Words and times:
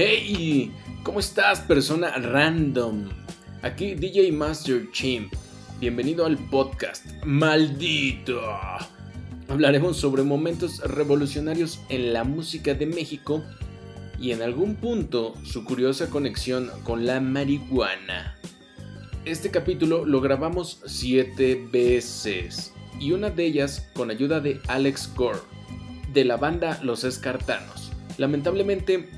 Hey, 0.00 0.70
¿cómo 1.02 1.18
estás 1.18 1.58
persona 1.58 2.12
random? 2.18 3.08
Aquí 3.62 3.96
DJ 3.96 4.30
Master 4.30 4.92
Chimp. 4.92 5.34
Bienvenido 5.80 6.24
al 6.24 6.38
podcast. 6.38 7.04
Maldito. 7.24 8.40
Hablaremos 9.48 9.96
sobre 9.96 10.22
momentos 10.22 10.78
revolucionarios 10.84 11.80
en 11.88 12.12
la 12.12 12.22
música 12.22 12.74
de 12.74 12.86
México 12.86 13.42
y 14.20 14.30
en 14.30 14.40
algún 14.40 14.76
punto 14.76 15.34
su 15.42 15.64
curiosa 15.64 16.08
conexión 16.08 16.70
con 16.84 17.04
la 17.04 17.18
marihuana. 17.18 18.38
Este 19.24 19.50
capítulo 19.50 20.06
lo 20.06 20.20
grabamos 20.20 20.80
siete 20.86 21.66
veces 21.72 22.72
y 23.00 23.10
una 23.10 23.30
de 23.30 23.46
ellas 23.46 23.90
con 23.94 24.12
ayuda 24.12 24.38
de 24.38 24.60
Alex 24.68 25.12
Gore 25.16 25.40
de 26.12 26.24
la 26.24 26.36
banda 26.36 26.78
Los 26.84 27.02
Escartanos. 27.02 27.90
Lamentablemente 28.16 29.17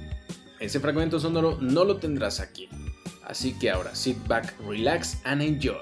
ese 0.60 0.78
fragmento 0.78 1.19
sonoro 1.19 1.59
no 1.60 1.84
lo 1.84 1.96
tendrás 1.96 2.38
aquí. 2.38 2.69
Así 3.24 3.59
que 3.59 3.70
ahora, 3.70 3.95
sit 3.95 4.19
back, 4.28 4.55
relax 4.60 5.16
and 5.24 5.42
enjoy. 5.42 5.78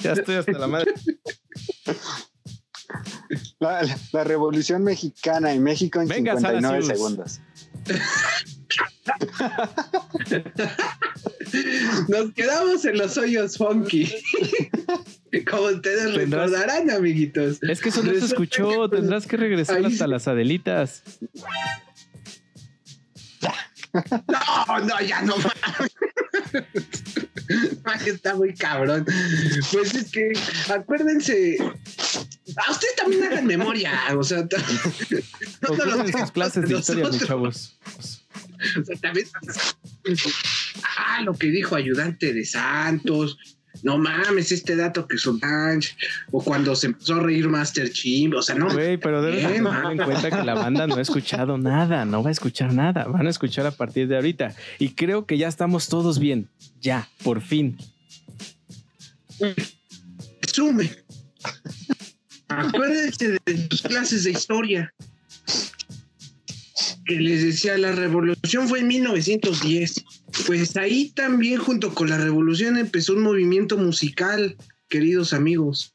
Ya 0.00 0.12
estoy 0.12 0.36
hasta 0.36 0.52
la 0.52 0.66
madre. 0.66 0.92
La, 3.60 4.24
revolución 4.24 4.84
mexicana 4.84 5.52
en 5.52 5.62
México 5.62 6.00
en 6.00 6.08
59 6.08 6.82
segundos. 6.82 7.40
Nos 12.08 12.32
quedamos 12.34 12.84
en 12.84 12.98
los 12.98 13.16
hoyos 13.16 13.56
funky. 13.56 14.12
Como 15.50 15.68
ustedes 15.68 16.14
recordarán, 16.14 16.90
amiguitos. 16.90 17.62
Es 17.62 17.80
que 17.80 17.88
eso 17.88 18.02
no 18.02 18.12
se 18.12 18.26
escuchó. 18.26 18.90
Tendrás 18.90 19.26
que 19.26 19.36
regresar 19.38 19.84
hasta 19.86 20.06
las 20.06 20.28
Adelitas. 20.28 21.02
No, 23.92 24.78
no, 24.80 25.00
ya 25.00 25.22
no. 25.22 25.36
Está 28.06 28.34
muy 28.34 28.54
cabrón. 28.54 29.04
Pues 29.72 29.94
es 29.94 30.10
que, 30.10 30.32
acuérdense. 30.72 31.58
A 32.56 32.70
ustedes 32.70 32.96
también 32.96 33.24
hagan 33.24 33.46
memoria. 33.46 33.92
O 34.16 34.22
sea, 34.22 34.38
no, 35.68 35.76
no, 35.76 36.04
no 36.04 36.32
clases 36.32 36.68
de 36.68 36.78
historia, 36.78 37.08
mis 37.08 37.26
chavos. 37.26 37.78
O 38.80 38.84
sea, 38.84 38.96
también. 38.96 39.26
Ah, 40.96 41.20
lo 41.22 41.34
que 41.34 41.48
dijo 41.48 41.76
ayudante 41.76 42.32
de 42.32 42.44
Santos 42.44 43.38
no 43.82 43.98
mames, 43.98 44.52
este 44.52 44.76
dato 44.76 45.06
que 45.06 45.18
son 45.18 45.40
o 46.30 46.42
cuando 46.42 46.76
se 46.76 46.86
empezó 46.86 47.16
a 47.16 47.20
reír 47.20 47.48
Master 47.48 47.90
Chief, 47.90 48.32
o 48.34 48.42
sea, 48.42 48.54
no. 48.54 48.70
Güey, 48.70 48.96
pero 48.96 49.22
debes 49.22 49.42
tener 49.42 49.56
en 49.56 49.98
cuenta 49.98 50.30
que 50.30 50.44
la 50.44 50.54
banda 50.54 50.86
no 50.86 50.96
ha 50.96 51.00
escuchado 51.00 51.58
nada, 51.58 52.04
no 52.04 52.22
va 52.22 52.28
a 52.28 52.32
escuchar 52.32 52.72
nada, 52.72 53.04
van 53.04 53.26
a 53.26 53.30
escuchar 53.30 53.66
a 53.66 53.72
partir 53.72 54.08
de 54.08 54.16
ahorita. 54.16 54.54
Y 54.78 54.90
creo 54.90 55.26
que 55.26 55.36
ya 55.36 55.48
estamos 55.48 55.88
todos 55.88 56.18
bien, 56.18 56.48
ya, 56.80 57.08
por 57.24 57.40
fin. 57.40 57.76
Sume. 60.52 60.90
Acuérdense 62.48 63.38
de 63.44 63.54
tus 63.68 63.82
clases 63.82 64.24
de 64.24 64.30
historia. 64.30 64.94
Que 67.04 67.16
les 67.16 67.42
decía, 67.42 67.76
la 67.78 67.92
revolución 67.92 68.68
fue 68.68 68.80
en 68.80 68.86
1910 68.86 70.04
pues 70.46 70.76
ahí 70.76 71.10
también 71.10 71.58
junto 71.58 71.94
con 71.94 72.10
la 72.10 72.18
revolución 72.18 72.76
empezó 72.76 73.14
un 73.14 73.22
movimiento 73.22 73.76
musical, 73.76 74.56
queridos 74.88 75.32
amigos, 75.32 75.94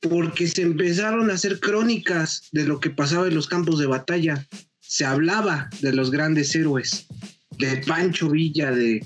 porque 0.00 0.46
se 0.46 0.62
empezaron 0.62 1.30
a 1.30 1.34
hacer 1.34 1.60
crónicas 1.60 2.48
de 2.52 2.64
lo 2.64 2.80
que 2.80 2.90
pasaba 2.90 3.26
en 3.26 3.34
los 3.34 3.48
campos 3.48 3.78
de 3.78 3.86
batalla. 3.86 4.46
Se 4.80 5.04
hablaba 5.04 5.70
de 5.80 5.92
los 5.92 6.10
grandes 6.10 6.54
héroes, 6.54 7.06
de 7.58 7.78
Pancho 7.86 8.30
Villa, 8.30 8.70
de, 8.70 9.04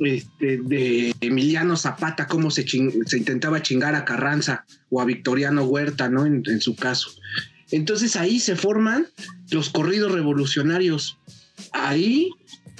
este, 0.00 0.58
de 0.58 1.14
Emiliano 1.20 1.76
Zapata, 1.76 2.26
cómo 2.26 2.50
se, 2.50 2.64
intentaba 2.72 3.62
chingar 3.62 3.94
a 3.94 4.04
Carranza 4.04 4.64
o 4.88 5.00
a 5.00 5.04
Victoriano 5.04 5.64
Huerta, 5.64 6.08
¿no? 6.08 6.26
En 6.26 6.60
su 6.60 6.76
caso. 6.76 7.10
Entonces 7.70 8.16
ahí 8.16 8.40
se 8.40 8.56
forman 8.56 9.06
los 9.50 9.70
corridos 9.70 10.12
revolucionarios. 10.12 11.18
Ahí 11.72 12.30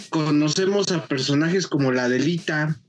conocemos 0.09 0.91
a 0.93 1.07
personajes 1.07 1.67
como 1.67 1.93
la 1.93 2.09
Delita, 2.09 2.81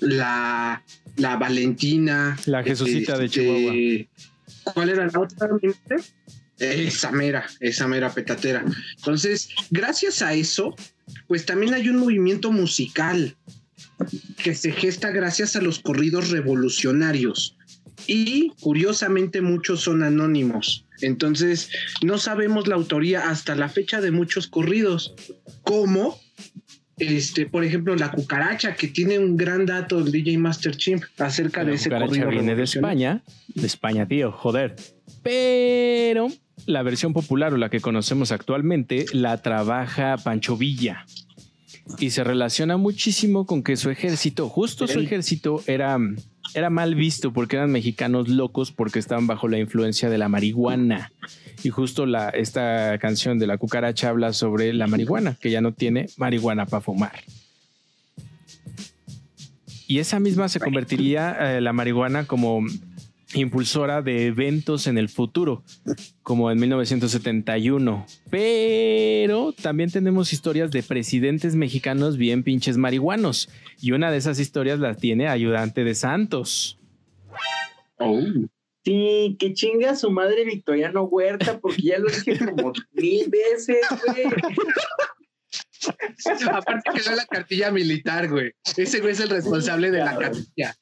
la, 0.00 0.84
la 1.16 1.36
Valentina, 1.36 2.38
la 2.46 2.62
Jesucita 2.62 3.18
de 3.18 3.26
este, 3.26 3.40
Chihuahua. 3.40 4.74
¿Cuál 4.74 4.90
era 4.90 5.06
la 5.06 5.20
otra? 5.20 5.48
Esa 6.58 7.10
mera, 7.10 7.46
esa 7.60 7.86
mera 7.86 8.12
petatera. 8.12 8.64
Entonces, 8.98 9.48
gracias 9.70 10.22
a 10.22 10.34
eso, 10.34 10.74
pues 11.26 11.46
también 11.46 11.74
hay 11.74 11.88
un 11.88 11.98
movimiento 11.98 12.52
musical 12.52 13.36
que 14.42 14.54
se 14.54 14.72
gesta 14.72 15.10
gracias 15.10 15.56
a 15.56 15.60
los 15.60 15.78
corridos 15.78 16.30
revolucionarios. 16.30 17.56
Y 18.06 18.52
curiosamente 18.60 19.40
muchos 19.40 19.80
son 19.80 20.02
anónimos. 20.02 20.86
Entonces, 21.02 21.70
no 22.02 22.18
sabemos 22.18 22.66
la 22.66 22.74
autoría 22.74 23.30
hasta 23.30 23.54
la 23.54 23.68
fecha 23.68 24.00
de 24.00 24.10
muchos 24.10 24.46
corridos. 24.46 25.14
¿Cómo? 25.62 26.18
este, 27.00 27.46
por 27.46 27.64
ejemplo, 27.64 27.96
la 27.96 28.12
cucaracha, 28.12 28.74
que 28.74 28.86
tiene 28.88 29.18
un 29.18 29.36
gran 29.36 29.66
dato 29.66 29.98
el 29.98 30.12
DJ 30.12 30.38
Master 30.38 30.76
Chimp 30.76 31.02
acerca 31.18 31.64
de 31.64 31.74
ese 31.74 31.88
cucaracha 31.88 32.26
viene 32.26 32.54
de 32.54 32.62
España, 32.62 33.22
de 33.48 33.66
España, 33.66 34.06
tío, 34.06 34.30
joder. 34.30 34.76
Pero 35.22 36.28
la 36.66 36.82
versión 36.82 37.12
popular 37.12 37.54
o 37.54 37.56
la 37.56 37.70
que 37.70 37.80
conocemos 37.80 38.32
actualmente 38.32 39.06
la 39.12 39.40
trabaja 39.40 40.16
Pancho 40.18 40.56
Villa. 40.56 41.06
Y 41.98 42.10
se 42.10 42.22
relaciona 42.22 42.76
muchísimo 42.76 43.46
con 43.46 43.62
que 43.62 43.76
su 43.76 43.90
ejército, 43.90 44.48
justo 44.48 44.86
su 44.86 45.00
ejército, 45.00 45.62
era, 45.66 45.98
era 46.54 46.70
mal 46.70 46.94
visto 46.94 47.32
porque 47.32 47.56
eran 47.56 47.70
mexicanos 47.70 48.28
locos 48.28 48.72
porque 48.72 48.98
estaban 48.98 49.26
bajo 49.26 49.48
la 49.48 49.58
influencia 49.58 50.10
de 50.10 50.18
la 50.18 50.28
marihuana. 50.28 51.12
Y 51.62 51.70
justo 51.70 52.06
la, 52.06 52.30
esta 52.30 52.98
canción 52.98 53.38
de 53.38 53.46
la 53.46 53.58
cucaracha 53.58 54.08
habla 54.08 54.32
sobre 54.32 54.72
la 54.72 54.86
marihuana, 54.86 55.36
que 55.40 55.50
ya 55.50 55.60
no 55.60 55.72
tiene 55.72 56.06
marihuana 56.16 56.66
para 56.66 56.80
fumar. 56.80 57.20
Y 59.86 59.98
esa 59.98 60.20
misma 60.20 60.48
se 60.48 60.60
convertiría 60.60 61.56
eh, 61.56 61.60
la 61.60 61.72
marihuana 61.72 62.24
como 62.24 62.64
impulsora 63.34 64.02
de 64.02 64.26
eventos 64.26 64.86
en 64.86 64.98
el 64.98 65.08
futuro, 65.08 65.62
como 66.22 66.50
en 66.50 66.58
1971. 66.58 68.06
Pero 68.30 69.52
también 69.52 69.90
tenemos 69.90 70.32
historias 70.32 70.70
de 70.70 70.82
presidentes 70.82 71.54
mexicanos 71.54 72.16
bien 72.16 72.42
pinches 72.42 72.76
marihuanos. 72.76 73.48
Y 73.80 73.92
una 73.92 74.10
de 74.10 74.18
esas 74.18 74.38
historias 74.38 74.78
la 74.78 74.94
tiene 74.94 75.28
ayudante 75.28 75.84
de 75.84 75.94
Santos. 75.94 76.78
Oh. 77.98 78.20
Sí, 78.84 79.36
que 79.38 79.52
chinga 79.52 79.90
a 79.90 79.96
su 79.96 80.10
madre 80.10 80.44
Victoriano 80.44 81.02
Huerta, 81.04 81.58
porque 81.60 81.82
ya 81.82 81.98
lo 81.98 82.08
dije 82.08 82.38
como 82.38 82.72
mil 82.92 83.28
veces, 83.28 83.76
güey. 84.06 84.24
Aparte 86.50 86.90
que 86.94 87.10
no 87.10 87.16
la 87.16 87.26
cartilla 87.26 87.70
militar, 87.70 88.28
güey. 88.28 88.52
Ese 88.76 89.00
güey 89.00 89.12
es 89.12 89.20
el 89.20 89.28
responsable 89.28 89.90
de 89.90 89.98
la 89.98 90.16
cartilla. 90.16 90.74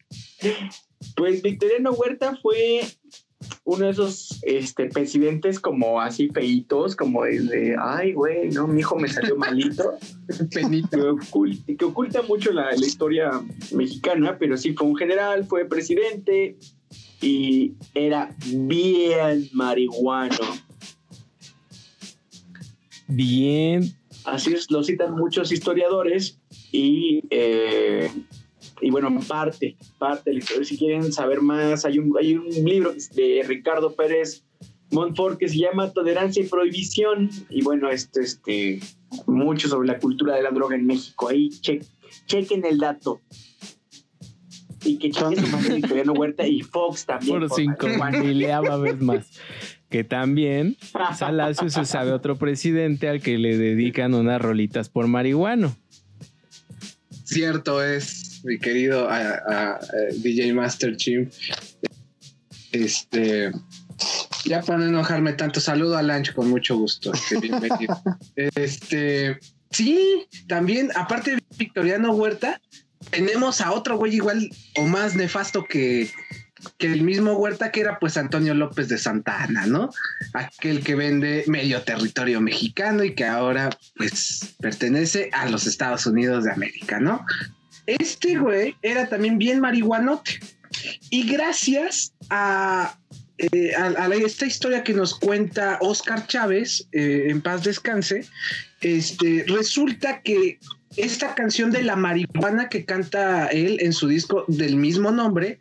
Pues 1.16 1.42
Victoriano 1.42 1.92
Huerta 1.92 2.36
fue 2.41 2.82
uno 3.64 3.86
de 3.86 3.92
esos 3.92 4.41
este, 4.42 4.86
presidentes 4.86 5.60
como 5.60 6.00
así 6.00 6.28
feitos, 6.28 6.97
como 6.97 7.25
de, 7.25 7.76
ay, 7.81 8.12
güey, 8.12 8.48
no, 8.50 8.66
mi 8.66 8.81
hijo 8.81 8.97
me 8.97 9.09
salió 9.09 9.36
malito. 9.36 9.98
Que 10.91 11.00
oculta, 11.00 11.72
que 11.78 11.84
oculta 11.84 12.22
mucho 12.22 12.53
la, 12.53 12.70
la, 12.72 12.86
historia 12.86 13.31
mexicana, 13.72 14.36
pero 14.38 14.59
sí 14.59 14.75
fue 14.75 14.86
un 14.86 14.97
general, 14.97 15.44
fue 15.47 15.64
presidente, 15.64 16.59
y 17.20 17.75
era 17.94 18.34
bien 18.47 19.48
marihuano. 19.53 20.36
Bien. 23.06 23.91
Así 24.24 24.53
es, 24.53 24.71
lo 24.71 24.83
citan 24.84 25.15
muchos 25.15 25.51
historiadores 25.51 26.39
y, 26.71 27.22
eh, 27.30 28.10
y 28.80 28.91
bueno, 28.91 29.16
parte, 29.27 29.77
parte 29.98 30.30
de 30.30 30.34
la 30.34 30.39
historia. 30.41 30.65
Si 30.65 30.78
quieren 30.78 31.13
saber 31.13 31.41
más, 31.41 31.84
hay 31.84 31.98
un, 31.98 32.16
hay 32.19 32.34
un 32.34 32.48
libro 32.48 32.95
de 33.15 33.45
Ricardo 33.47 33.95
Pérez 33.95 34.45
Montfort 34.91 35.39
que 35.39 35.48
se 35.48 35.59
llama 35.59 35.92
Tolerancia 35.92 36.42
y 36.42 36.47
Prohibición 36.47 37.30
y 37.51 37.63
bueno, 37.63 37.91
este, 37.91 38.22
este, 38.22 38.80
mucho 39.27 39.69
sobre 39.69 39.89
la 39.89 39.98
cultura 39.98 40.34
de 40.36 40.42
la 40.42 40.51
droga 40.51 40.77
en 40.77 40.86
México. 40.86 41.28
Ahí 41.28 41.51
chequen 42.27 42.65
el 42.65 42.78
dato 42.78 43.21
y 44.84 44.97
que 44.98 45.10
chingue 45.10 45.36
su 45.36 45.47
madre 45.48 45.75
Victoriano 45.77 46.13
Huerta 46.13 46.47
y 46.47 46.63
Fox 46.63 47.07
también. 47.07 47.41
Por 47.41 47.51
cinco 47.54 47.86
mileava 48.22 48.77
vez 48.77 49.01
más. 49.01 49.30
Que 49.89 50.04
también 50.04 50.77
Salacio 51.16 51.71
se 51.71 51.84
sabe 51.84 52.13
otro 52.13 52.36
presidente 52.36 53.09
al 53.09 53.21
que 53.21 53.39
le 53.39 53.57
dedican 53.57 54.15
unas 54.15 54.41
rolitas 54.41 54.89
por 54.89 55.07
marihuano. 55.07 55.75
Cierto 57.25 57.84
es, 57.84 58.28
mi 58.45 58.59
querido 58.59 59.09
DJ 60.23 60.53
Master 60.53 60.97
Chim. 60.97 61.29
Este, 62.73 63.51
Ya 64.45 64.63
para 64.63 64.79
no 64.79 64.87
enojarme 64.87 65.33
tanto, 65.33 65.61
saludo 65.61 65.97
a 65.97 66.03
Lancho 66.03 66.35
con 66.35 66.49
mucho 66.49 66.77
gusto. 66.77 67.13
este, 68.37 69.39
sí, 69.71 70.27
también, 70.47 70.91
aparte 70.95 71.37
de 71.37 71.43
Victoriano 71.57 72.13
Huerta, 72.13 72.61
tenemos 73.11 73.61
a 73.61 73.73
otro 73.73 73.97
güey 73.97 74.15
igual 74.15 74.51
o 74.77 74.87
más 74.87 75.17
nefasto 75.17 75.65
que, 75.65 76.11
que 76.77 76.93
el 76.93 77.03
mismo 77.03 77.35
Huerta, 77.35 77.71
que 77.71 77.81
era 77.81 77.99
pues 77.99 78.17
Antonio 78.17 78.55
López 78.55 78.89
de 78.89 78.99
Santa 78.99 79.43
Ana, 79.43 79.67
¿no? 79.67 79.91
Aquel 80.35 80.83
que 80.83 80.95
vende 80.95 81.45
medio 81.47 81.83
territorio 81.83 82.41
mexicano 82.41 83.05
y 83.05 83.15
que 83.15 83.25
ahora 83.25 83.71
pues 83.97 84.55
pertenece 84.61 85.31
a 85.33 85.49
los 85.49 85.67
Estados 85.67 86.07
Unidos 86.07 86.45
de 86.45 86.53
América, 86.53 87.01
¿no? 87.01 87.25
Este 87.89 88.37
güey 88.37 88.77
era 88.83 89.09
también 89.09 89.39
bien 89.39 89.61
marihuanote. 89.61 90.41
Y 91.09 91.27
gracias 91.27 92.13
a, 92.29 92.99
eh, 93.39 93.73
esta 94.25 94.45
historia 94.45 94.85
que 94.85 94.93
nos 94.93 95.15
cuenta 95.15 95.79
Oscar 95.81 96.27
Chávez, 96.27 96.87
eh, 96.93 97.29
en 97.29 97.41
paz 97.41 97.65
descanse, 97.65 98.27
este, 98.83 99.47
resulta 99.49 100.21
que 100.21 100.59
esta 100.97 101.35
canción 101.35 101.71
de 101.71 101.83
la 101.83 101.97
marihuana 101.97 102.69
que 102.69 102.85
canta 102.85 103.47
él 103.47 103.79
en 103.81 103.95
su 103.95 104.07
disco 104.07 104.45
del 104.49 104.77
mismo 104.77 105.11
nombre 105.11 105.59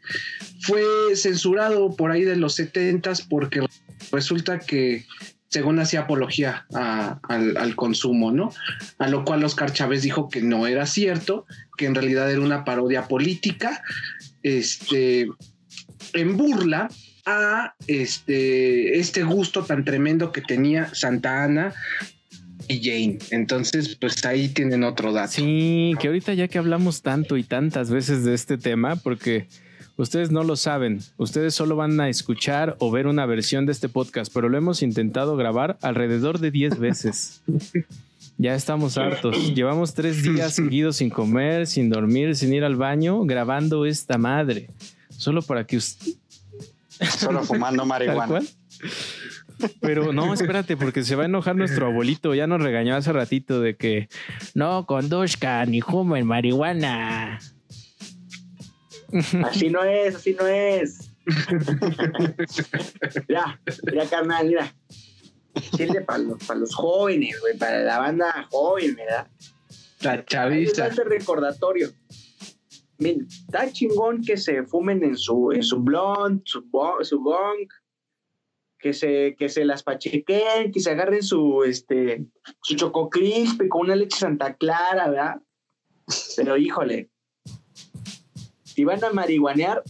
fue 0.61 0.83
censurado 1.15 1.95
por 1.95 2.11
ahí 2.11 2.23
de 2.23 2.35
los 2.35 2.55
setentas 2.55 3.21
porque 3.21 3.65
resulta 4.11 4.59
que 4.59 5.05
según 5.49 5.79
hacía 5.79 6.01
apología 6.01 6.65
al, 6.73 7.75
consumo, 7.75 8.31
¿no? 8.31 8.51
A 8.97 9.07
lo 9.07 9.23
cual 9.23 9.43
Oscar 9.43 9.71
Chávez 9.71 10.01
dijo 10.01 10.29
que 10.29 10.41
no 10.41 10.67
era 10.67 10.85
cierto, 10.85 11.45
que 11.77 11.85
en 11.85 11.95
realidad 11.95 12.29
era 12.31 12.41
una 12.41 12.65
parodia 12.65 13.07
política, 13.07 13.81
este, 14.43 15.27
en 16.13 16.37
burla 16.37 16.89
a 17.25 17.75
este, 17.87 18.99
este 18.99 19.23
gusto 19.23 19.63
tan 19.63 19.83
tremendo 19.83 20.31
que 20.31 20.41
tenía 20.41 20.93
Santa 20.93 21.43
Ana 21.43 21.73
y 22.67 22.81
Jane. 22.83 23.19
Entonces, 23.31 23.95
pues 23.95 24.25
ahí 24.25 24.49
tienen 24.49 24.83
otro 24.83 25.13
dato. 25.13 25.33
Sí, 25.33 25.93
que 25.99 26.07
ahorita 26.07 26.33
ya 26.33 26.47
que 26.47 26.57
hablamos 26.57 27.01
tanto 27.01 27.37
y 27.37 27.43
tantas 27.43 27.89
veces 27.89 28.23
de 28.23 28.33
este 28.33 28.57
tema, 28.57 28.97
porque 28.97 29.47
ustedes 29.97 30.31
no 30.31 30.43
lo 30.43 30.55
saben, 30.55 31.01
ustedes 31.17 31.53
solo 31.53 31.75
van 31.75 31.99
a 31.99 32.09
escuchar 32.09 32.75
o 32.79 32.91
ver 32.91 33.07
una 33.07 33.25
versión 33.25 33.65
de 33.65 33.73
este 33.73 33.89
podcast, 33.89 34.31
pero 34.33 34.49
lo 34.49 34.57
hemos 34.57 34.81
intentado 34.81 35.35
grabar 35.35 35.77
alrededor 35.81 36.39
de 36.39 36.51
10 36.51 36.79
veces. 36.79 37.41
Ya 38.39 38.53
estamos 38.53 38.99
hartos. 38.99 39.55
Llevamos 39.55 39.95
tres 39.95 40.21
días 40.21 40.53
seguidos 40.55 40.97
sin 40.97 41.09
comer, 41.09 41.65
sin 41.65 41.89
dormir, 41.89 42.35
sin 42.35 42.53
ir 42.53 42.63
al 42.63 42.75
baño, 42.75 43.23
grabando 43.23 43.85
esta 43.87 44.19
madre. 44.19 44.69
Solo 45.09 45.41
para 45.41 45.65
que 45.65 45.77
usted... 45.77 46.13
Solo 47.17 47.43
fumando 47.43 47.83
marihuana. 47.87 48.41
Pero 49.79 50.13
no, 50.13 50.33
espérate, 50.33 50.77
porque 50.77 51.03
se 51.03 51.15
va 51.15 51.23
a 51.23 51.25
enojar 51.25 51.55
nuestro 51.55 51.87
abuelito. 51.87 52.35
Ya 52.35 52.45
nos 52.45 52.61
regañó 52.61 52.95
hace 52.95 53.11
ratito 53.11 53.59
de 53.59 53.75
que 53.75 54.07
no 54.53 54.85
conduzcan 54.85 55.71
ni 55.71 55.81
fumen 55.81 56.27
marihuana. 56.27 57.39
Así 59.45 59.69
no 59.69 59.83
es, 59.83 60.15
así 60.15 60.33
no 60.33 60.47
es. 60.47 61.11
ya, 63.29 63.59
ya, 63.93 64.09
carnal, 64.09 64.47
mira. 64.47 64.73
Chile 65.75 66.01
para 66.01 66.19
los, 66.19 66.43
para 66.45 66.59
los 66.59 66.75
jóvenes, 66.75 67.39
güey, 67.41 67.57
para 67.57 67.79
la 67.79 67.99
banda 67.99 68.47
joven, 68.51 68.95
¿verdad? 68.95 69.27
La 70.01 70.23
chaviza. 70.23 70.87
Este 70.87 71.03
recordatorio. 71.03 71.89
Mira, 72.99 73.25
está 73.29 73.71
chingón 73.71 74.23
que 74.23 74.37
se 74.37 74.63
fumen 74.63 75.03
en 75.03 75.17
su, 75.17 75.51
en 75.51 75.63
su 75.63 75.79
blunt, 75.79 76.43
su, 76.45 76.63
su 77.01 77.19
bong, 77.19 77.67
que 78.79 78.93
se, 78.93 79.35
que 79.37 79.49
se 79.49 79.65
las 79.65 79.83
pachequen, 79.83 80.71
que 80.71 80.79
se 80.79 80.91
agarren 80.91 81.23
su, 81.23 81.63
este, 81.63 82.25
su 82.61 82.75
choco 82.75 83.09
con 83.69 83.81
una 83.81 83.95
leche 83.95 84.17
Santa 84.17 84.55
Clara, 84.55 85.09
¿verdad? 85.09 85.41
Pero 86.35 86.57
híjole, 86.57 87.09
si 88.77 88.83
van 88.85 89.03
a 89.03 89.09
marihuanear, 89.09 89.81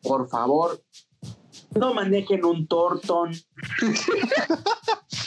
por 0.00 0.28
favor, 0.28 0.80
no 1.74 1.92
manejen 1.92 2.44
un 2.44 2.68
tortón. 2.68 3.32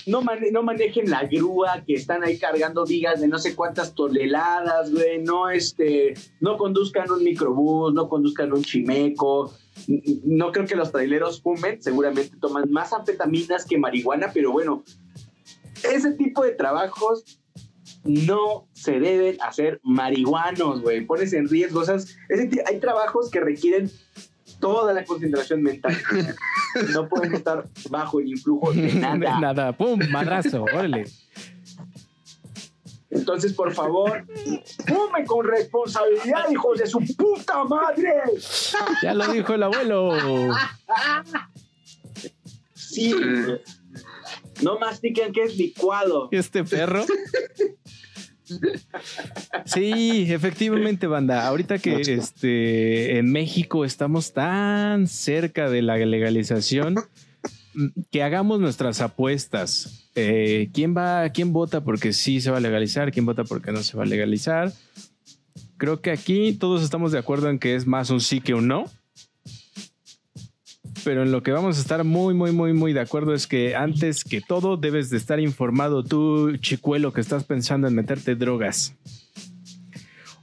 No, 0.05 0.21
no, 0.53 0.63
manejen 0.63 1.09
la 1.09 1.25
grúa 1.25 1.83
que 1.85 1.95
están 1.95 2.23
ahí 2.23 2.39
cargando 2.39 2.85
vigas 2.85 3.19
de 3.19 3.27
no 3.27 3.37
sé 3.39 3.57
cuántas 3.57 3.93
toneladas, 3.93 4.89
güey. 4.89 5.21
No, 5.21 5.49
este, 5.49 6.13
no 6.39 6.55
conduzcan 6.55 7.11
un 7.11 7.25
microbús, 7.25 7.93
no 7.93 8.07
conduzcan 8.07 8.53
un 8.53 8.63
chimeco 8.63 9.51
no 9.87 10.51
creo 10.51 10.65
que 10.65 10.75
los 10.75 10.91
traileros 10.91 11.41
fumen, 11.41 11.81
seguramente 11.81 12.37
toman 12.37 12.71
más 12.71 12.93
anfetaminas 12.93 13.65
que 13.65 13.77
marihuana, 13.77 14.31
pero 14.33 14.51
bueno, 14.51 14.83
ese 15.83 16.11
tipo 16.13 16.43
de 16.43 16.51
trabajos 16.51 17.41
no 18.03 18.67
se 18.73 18.99
deben 18.99 19.37
hacer 19.41 19.79
marihuanos, 19.83 20.81
güey. 20.81 21.05
Pones 21.05 21.33
en 21.33 21.47
riesgo. 21.47 21.83
hay 22.65 22.79
trabajos 22.79 23.29
que 23.29 23.39
requieren 23.39 23.91
toda 24.59 24.93
la 24.93 25.05
concentración 25.05 25.61
mental. 25.61 25.95
no 26.93 27.07
pueden 27.07 27.33
estar 27.35 27.67
bajo 27.89 28.19
el 28.19 28.29
influjo 28.29 28.71
de 28.71 28.93
nada. 28.93 29.17
De 29.17 29.41
nada, 29.41 29.71
pum, 29.73 29.99
madrazo, 30.09 30.63
órale. 30.63 31.05
Entonces, 33.09 33.53
por 33.53 33.73
favor, 33.73 34.25
fume 34.85 35.25
con 35.25 35.45
responsabilidad, 35.45 36.49
hijos 36.51 36.77
de 36.79 36.87
su 36.87 36.99
puta 37.15 37.63
madre. 37.63 38.13
Ya 39.01 39.13
lo 39.13 39.27
dijo 39.27 39.53
el 39.53 39.63
abuelo. 39.63 40.11
Sí. 42.73 43.13
No 44.61 44.77
mastiquen 44.79 45.31
que 45.31 45.43
es 45.43 45.55
licuado. 45.57 46.29
Este 46.31 46.63
perro. 46.63 47.05
Sí, 49.65 50.25
efectivamente, 50.31 51.07
banda. 51.07 51.47
Ahorita 51.47 51.79
que 51.79 52.01
este, 52.01 53.17
en 53.17 53.31
México 53.31 53.85
estamos 53.85 54.33
tan 54.33 55.07
cerca 55.07 55.69
de 55.69 55.81
la 55.81 55.97
legalización, 55.97 56.95
que 58.11 58.23
hagamos 58.23 58.59
nuestras 58.59 59.01
apuestas. 59.01 60.09
Eh, 60.15 60.69
¿Quién 60.73 60.95
va, 60.95 61.29
quién 61.29 61.53
vota 61.53 61.83
porque 61.83 62.13
sí 62.13 62.41
se 62.41 62.49
va 62.49 62.57
a 62.57 62.61
legalizar? 62.61 63.11
¿Quién 63.11 63.25
vota 63.25 63.43
porque 63.43 63.71
no 63.71 63.83
se 63.83 63.97
va 63.97 64.03
a 64.03 64.07
legalizar? 64.07 64.73
Creo 65.77 66.01
que 66.01 66.11
aquí 66.11 66.53
todos 66.53 66.81
estamos 66.81 67.11
de 67.11 67.19
acuerdo 67.19 67.49
en 67.49 67.59
que 67.59 67.75
es 67.75 67.85
más 67.85 68.09
un 68.09 68.21
sí 68.21 68.41
que 68.41 68.55
un 68.55 68.67
no. 68.67 68.85
Pero 71.07 71.23
en 71.23 71.31
lo 71.31 71.41
que 71.41 71.53
vamos 71.53 71.77
a 71.77 71.79
estar 71.79 72.03
muy, 72.03 72.33
muy, 72.33 72.51
muy, 72.51 72.73
muy 72.73 72.91
de 72.91 72.99
acuerdo 72.99 73.33
es 73.33 73.47
que 73.47 73.77
antes 73.77 74.25
que 74.25 74.41
todo 74.41 74.75
debes 74.75 75.09
de 75.09 75.15
estar 75.15 75.39
informado 75.39 76.03
tú, 76.03 76.57
chicuelo, 76.57 77.13
que 77.13 77.21
estás 77.21 77.45
pensando 77.45 77.87
en 77.87 77.95
meterte 77.95 78.35
drogas. 78.35 78.93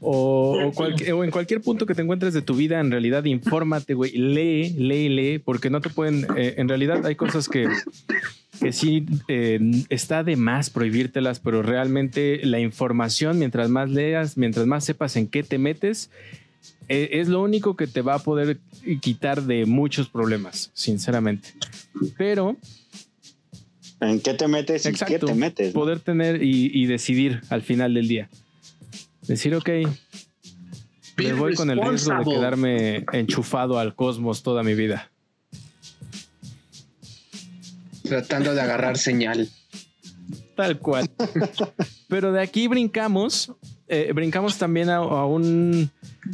O, 0.00 0.58
en 0.58 1.30
cualquier 1.30 1.60
punto 1.60 1.84
que 1.84 1.94
te 1.94 2.00
encuentres 2.00 2.32
de 2.32 2.40
tu 2.40 2.54
vida, 2.54 2.80
en 2.80 2.90
realidad 2.90 3.26
infórmate, 3.26 3.92
güey. 3.92 4.12
Lee, 4.12 4.70
lee, 4.70 5.10
lee, 5.10 5.38
porque 5.38 5.68
no 5.68 5.82
te 5.82 5.90
pueden. 5.90 6.26
Eh, 6.34 6.54
en 6.56 6.66
realidad 6.66 7.04
hay 7.04 7.14
cosas 7.14 7.50
que, 7.50 7.68
que 8.58 8.72
sí 8.72 9.04
eh, 9.28 9.60
está 9.90 10.24
de 10.24 10.36
más 10.36 10.70
prohibírtelas, 10.70 11.40
pero 11.40 11.62
realmente 11.62 12.40
la 12.42 12.58
información, 12.58 13.38
mientras 13.38 13.68
más 13.68 13.90
leas, 13.90 14.38
mientras 14.38 14.66
más 14.66 14.86
sepas 14.86 15.16
en 15.16 15.28
qué 15.28 15.42
te 15.42 15.58
metes, 15.58 16.10
es 16.88 17.28
lo 17.28 17.42
único 17.42 17.76
que 17.76 17.86
te 17.86 18.02
va 18.02 18.14
a 18.14 18.18
poder 18.18 18.58
quitar 19.00 19.42
de 19.42 19.66
muchos 19.66 20.08
problemas, 20.08 20.70
sinceramente. 20.74 21.54
Pero. 22.16 22.56
¿En 24.00 24.20
qué 24.20 24.34
te 24.34 24.48
metes 24.48 24.84
y 24.86 24.92
qué 24.92 25.18
te 25.18 25.34
metes? 25.34 25.72
Poder 25.72 26.00
tener 26.00 26.42
y 26.42 26.86
decidir 26.86 27.40
al 27.48 27.62
final 27.62 27.94
del 27.94 28.08
día. 28.08 28.28
Decir, 29.22 29.54
ok, 29.54 29.70
me 31.16 31.32
voy 31.32 31.54
con 31.54 31.70
el 31.70 31.80
riesgo 31.80 32.18
de 32.18 32.24
quedarme 32.24 33.04
enchufado 33.12 33.78
al 33.78 33.94
cosmos 33.94 34.42
toda 34.42 34.62
mi 34.62 34.74
vida. 34.74 35.10
Tratando 38.02 38.54
de 38.54 38.60
agarrar 38.60 38.98
señal. 38.98 39.48
Tal 40.56 40.78
cual. 40.78 41.10
Pero 42.08 42.32
de 42.32 42.42
aquí 42.42 42.68
brincamos, 42.68 43.52
eh, 43.86 44.12
brincamos 44.14 44.56
también 44.56 44.88
a, 44.88 45.00
un 45.26 45.90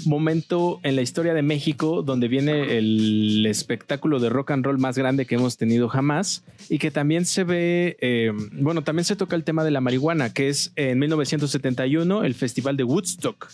momento 0.07 0.79
en 0.85 0.95
la 0.95 1.03
historia 1.03 1.35
de 1.35 1.43
México 1.43 2.03
donde 2.03 2.29
viene 2.29 2.79
el 2.79 3.45
espectáculo 3.47 4.21
de 4.21 4.29
rock 4.29 4.53
and 4.53 4.65
roll 4.65 4.79
más 4.79 4.97
grande 4.97 5.27
que 5.27 5.35
hemos 5.35 5.57
tenido 5.57 5.89
jamás 5.89 6.45
y 6.69 6.79
que 6.79 6.93
también 6.93 7.25
se 7.25 7.43
ve, 7.43 7.97
eh, 8.01 8.33
bueno, 8.53 8.83
también 8.83 9.05
se 9.05 9.17
toca 9.17 9.35
el 9.35 9.43
tema 9.43 9.65
de 9.65 9.73
la 9.73 9.81
marihuana, 9.81 10.33
que 10.33 10.49
es 10.49 10.73
en 10.77 10.99
1971 11.01 12.23
el 12.23 12.35
Festival 12.35 12.77
de 12.77 12.85
Woodstock. 12.85 13.49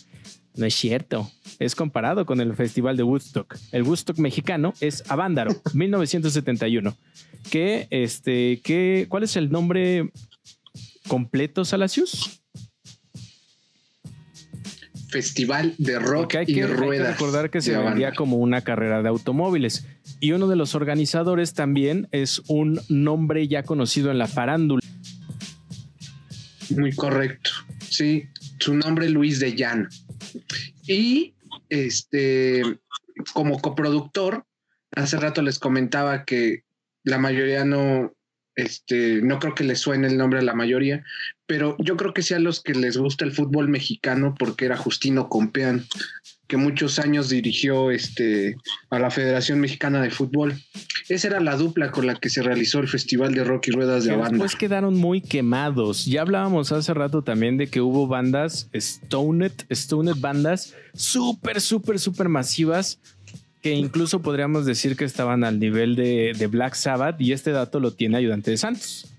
No 0.57 0.67
es 0.67 0.75
cierto, 0.75 1.31
es 1.59 1.75
comparado 1.75 2.27
con 2.27 2.41
el 2.41 2.55
Festival 2.55 2.97
de 2.97 3.03
Woodstock. 3.03 3.57
El 3.73 3.83
Woodstock 3.83 4.19
mexicano 4.19 4.75
es 4.81 5.05
Avándaro, 5.11 5.55
1971. 5.75 6.97
Que, 7.51 7.87
este, 7.91 8.61
que, 8.63 9.07
¿Cuál 9.09 9.23
es 9.23 9.37
el 9.37 9.51
nombre 9.51 10.11
completo, 11.09 11.65
Salacius? 11.65 12.43
Festival 15.09 15.75
de 15.79 15.99
rock 15.99 16.37
hay 16.37 16.47
que, 16.47 16.53
y 16.53 16.63
ruedas. 16.65 17.13
recordar 17.13 17.51
que 17.51 17.61
se 17.61 17.77
vendía 17.77 18.13
como 18.13 18.37
una 18.37 18.63
carrera 18.63 19.03
de 19.03 19.09
automóviles. 19.09 19.87
Y 20.21 20.33
uno 20.33 20.49
de 20.49 20.57
los 20.57 20.75
organizadores 20.75 21.55
también 21.55 22.09
es 22.13 22.43
un 22.49 22.81
nombre 22.89 23.47
ya 23.49 23.63
conocido 23.63 24.11
en 24.11 24.19
la 24.19 24.27
farándula. 24.27 24.81
Muy 26.71 26.93
correcto. 26.93 27.51
Sí, 27.89 28.29
su 28.59 28.75
nombre 28.75 29.07
es 29.07 29.13
Luis 29.13 29.39
de 29.39 29.55
Llano. 29.55 29.89
Y 30.87 31.35
este, 31.69 32.63
como 33.33 33.61
coproductor, 33.61 34.45
hace 34.93 35.17
rato 35.17 35.43
les 35.43 35.59
comentaba 35.59 36.25
que 36.25 36.65
la 37.05 37.19
mayoría 37.19 37.65
no, 37.65 38.15
este, 38.55 39.21
no 39.23 39.39
creo 39.39 39.55
que 39.55 39.65
les 39.65 39.79
suene 39.79 40.09
el 40.09 40.19
nombre 40.19 40.41
a 40.41 40.43
la 40.43 40.55
mayoría, 40.55 41.05
pero 41.47 41.77
yo 41.79 41.97
creo 41.97 42.13
que 42.13 42.23
sí 42.23 42.35
a 42.35 42.39
los 42.39 42.63
que 42.63 42.75
les 42.75 42.97
gusta 42.97 43.25
el 43.25 43.33
fútbol 43.33 43.69
mexicano, 43.69 44.35
porque 44.39 44.65
era 44.65 44.77
Justino 44.77 45.29
Compeán, 45.29 45.87
que 46.47 46.57
muchos 46.57 46.99
años 46.99 47.29
dirigió 47.29 47.91
este, 47.91 48.57
a 48.91 48.99
la 48.99 49.11
Federación 49.11 49.61
Mexicana 49.61 50.01
de 50.01 50.11
Fútbol. 50.11 50.55
Esa 51.09 51.29
era 51.29 51.41
la 51.41 51.57
dupla 51.57 51.91
con 51.91 52.07
la 52.07 52.15
que 52.17 52.29
se 52.29 52.43
realizó 52.43 52.79
el 52.79 52.89
Festival 52.89 53.35
de 53.35 53.45
Rock 53.45 53.69
y 53.69 53.71
Ruedas 53.73 54.05
de 54.05 54.13
Banda. 54.13 54.31
Después 54.31 54.57
quedaron 54.57 54.95
muy 54.95 55.21
quemados. 55.21 56.07
Ya 56.07 56.23
hablábamos 56.23 56.71
hace 56.73 56.95
rato 56.95 57.23
también 57.23 57.57
de 57.57 57.67
que 57.67 57.81
hubo 57.81 58.07
bandas, 58.07 58.69
Stoned, 58.75 59.53
Stoned 59.73 60.17
bandas 60.19 60.75
súper, 60.95 61.61
súper, 61.61 61.99
súper 61.99 62.29
masivas 62.29 63.01
que 63.63 63.73
incluso 63.73 64.23
podríamos 64.23 64.65
decir 64.65 64.97
que 64.97 65.05
estaban 65.05 65.43
al 65.43 65.59
nivel 65.59 65.97
de, 65.97 66.49
Black 66.49 66.75
Sabbath 66.75 67.21
y 67.21 67.33
este 67.33 67.51
dato 67.51 67.81
lo 67.81 67.93
tiene 67.93 68.17
Ayudante 68.17 68.53
de 68.53 68.59
Santos. 68.59 69.16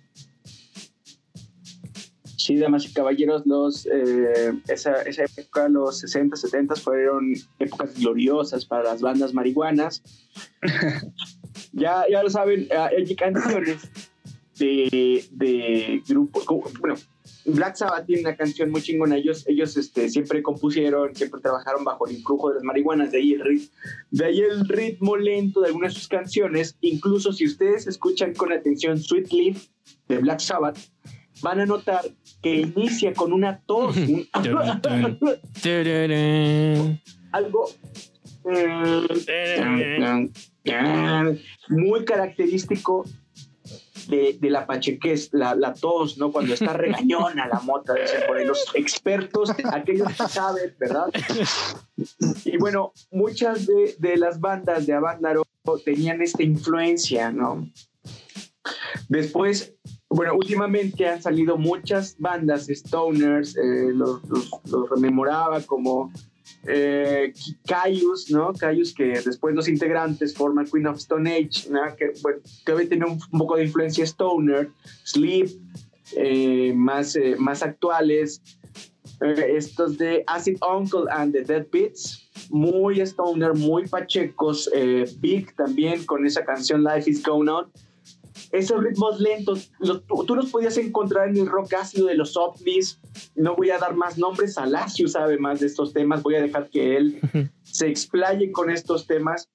Sí, 2.47 2.55
damas 2.55 2.85
y 2.85 2.93
caballeros, 2.93 3.45
los, 3.45 3.85
eh, 3.87 4.53
esa, 4.69 5.01
época, 5.01 5.67
los 5.67 5.99
60, 5.99 6.37
70 6.37 6.77
fueron 6.77 7.33
épocas 7.59 7.99
gloriosas 7.99 8.65
para 8.65 8.83
las 8.83 9.01
bandas 9.01 9.33
marihuanas. 9.33 10.01
ya, 11.73 12.05
ya 12.09 12.23
lo 12.23 12.29
saben, 12.29 12.69
hay 12.71 13.13
canciones 13.17 13.89
de, 14.57 15.25
de 15.29 16.01
grupos, 16.07 16.45
bueno, 16.79 16.95
Black 17.43 17.75
Sabbath 17.75 18.05
tiene 18.05 18.21
una 18.21 18.37
canción 18.37 18.71
muy 18.71 18.81
chingona. 18.81 19.17
Ellos, 19.17 19.43
ellos 19.49 19.75
este, 19.75 20.07
siempre 20.07 20.41
compusieron, 20.41 21.13
siempre 21.13 21.41
trabajaron 21.41 21.83
bajo 21.83 22.07
el 22.07 22.15
influjo 22.15 22.47
de 22.47 22.55
las 22.55 22.63
marihuanas. 22.63 23.11
De 23.11 23.17
ahí, 23.17 23.33
el 23.33 23.41
ritmo, 23.41 23.67
de 24.11 24.25
ahí 24.25 24.39
el 24.39 24.69
ritmo 24.69 25.17
lento 25.17 25.59
de 25.59 25.67
algunas 25.67 25.93
de 25.93 25.99
sus 25.99 26.07
canciones. 26.07 26.77
Incluso 26.79 27.33
si 27.33 27.45
ustedes 27.45 27.87
escuchan 27.87 28.33
con 28.33 28.53
atención 28.53 28.97
Sweet 28.97 29.33
Leaf 29.33 29.67
de 30.07 30.19
Black 30.19 30.39
Sabbath, 30.39 30.77
van 31.41 31.59
a 31.59 31.65
notar 31.65 32.01
que 32.41 32.55
inicia 32.55 33.13
con 33.13 33.33
una 33.33 33.59
tos. 33.65 33.95
algo 37.31 37.69
eh, 38.49 40.29
muy 41.69 42.05
característico 42.05 43.05
de, 44.07 44.37
de 44.39 44.49
la 44.49 44.65
pachequez, 44.65 45.29
la, 45.33 45.53
la, 45.53 45.73
tos, 45.73 46.17
¿no? 46.17 46.31
Cuando 46.31 46.53
está 46.53 46.73
regañona 46.73 47.47
la 47.47 47.59
mota, 47.59 47.93
dicen 47.93 48.21
por 48.25 48.37
ahí 48.37 48.45
los 48.45 48.65
expertos, 48.73 49.51
aquellos 49.71 50.07
que 50.07 50.27
saben, 50.27 50.75
¿verdad? 50.79 51.07
Y 52.45 52.57
bueno, 52.57 52.93
muchas 53.11 53.67
de, 53.67 53.95
de 53.99 54.17
las 54.17 54.39
bandas 54.39 54.87
de 54.87 54.93
Avándaro 54.93 55.43
tenían 55.83 56.21
esta 56.21 56.43
influencia, 56.43 57.31
¿no? 57.31 57.69
Después, 59.09 59.75
bueno, 60.09 60.35
últimamente 60.35 61.07
han 61.07 61.21
salido 61.21 61.57
muchas 61.57 62.15
bandas 62.17 62.67
stoners, 62.67 63.57
eh, 63.57 63.91
los, 63.93 64.21
rememoraba 64.89 65.61
como 65.61 66.11
eh, 66.65 67.33
¿no? 68.29 68.53
Caius 68.53 68.93
que 68.93 69.21
después 69.23 69.53
los 69.53 69.67
integrantes 69.67 70.33
forman 70.33 70.65
Queen 70.65 70.87
of 70.87 70.97
Stone 70.97 71.29
Age, 71.29 71.69
¿no? 71.69 71.81
Que, 71.95 72.13
bueno, 72.21 72.39
que 72.65 72.73
un, 73.05 73.19
poco 73.37 73.57
de 73.57 73.65
influencia 73.65 74.05
stoner, 74.05 74.69
Sleep, 75.03 75.49
eh, 76.15 76.73
más, 76.73 77.15
eh, 77.15 77.35
más 77.37 77.63
actuales, 77.63 78.41
eh, 79.21 79.55
estos 79.57 79.97
de 79.97 80.23
Acid 80.27 80.57
Uncle 80.61 81.05
and 81.11 81.33
the 81.33 81.43
Dead 81.43 81.65
Beats, 81.71 82.29
muy 82.49 83.01
stoner, 83.01 83.53
muy 83.53 83.87
pachecos, 83.87 84.69
Big 85.19 85.53
también 85.55 86.05
con 86.05 86.25
esa 86.25 86.45
canción 86.45 86.83
Life 86.83 87.09
is 87.09 87.21
Going 87.23 87.49
On 87.49 87.69
esos 88.51 88.83
ritmos 88.83 89.19
lentos, 89.19 89.71
tú, 90.07 90.35
los 90.35 90.49
podías 90.49 90.77
encontrar 90.77 91.29
en 91.29 91.37
el 91.37 91.47
rock 91.47 91.73
ácido 91.73 92.07
de 92.07 92.15
los 92.15 92.35
ovnis. 92.37 92.99
No 93.35 93.55
voy 93.55 93.69
a 93.71 93.77
dar 93.77 93.95
más 93.95 94.17
nombres, 94.17 94.57
Alacio 94.57 95.07
sabe 95.07 95.37
más 95.37 95.59
de 95.59 95.67
estos 95.67 95.93
temas, 95.93 96.23
voy 96.23 96.35
a 96.35 96.41
dejar 96.41 96.69
que 96.69 96.97
él 96.97 97.19
se 97.63 97.87
explaye 97.87 98.51
con 98.51 98.69
estos 98.69 99.07
temas. 99.07 99.49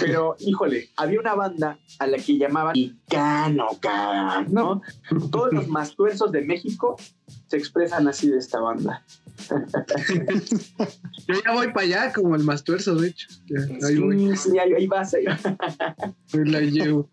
Pero, 0.00 0.36
híjole, 0.40 0.90
había 0.96 1.20
una 1.20 1.34
banda 1.34 1.78
a 1.98 2.06
la 2.06 2.18
que 2.18 2.38
llamaban 2.38 2.76
Icano, 2.76 3.68
¿no? 4.48 4.82
Todos 5.30 5.52
los 5.52 5.68
más 5.68 5.94
tuerzos 5.94 6.32
de 6.32 6.42
México 6.42 6.96
se 7.48 7.56
expresan 7.56 8.06
así 8.08 8.28
de 8.28 8.38
esta 8.38 8.60
banda. 8.60 9.04
Yo 11.26 11.34
ya 11.44 11.52
voy 11.52 11.68
para 11.72 11.86
allá 11.86 12.12
como 12.12 12.36
el 12.36 12.44
más 12.44 12.62
tuerzo, 12.62 12.94
de 12.94 13.08
hecho. 13.08 13.28
ahí, 13.86 13.96
voy. 13.96 14.36
sí, 14.36 14.58
ahí, 14.58 14.86
vas. 14.86 15.14
Ahí, 15.14 15.24
la 16.44 16.60
llevo. 16.60 17.10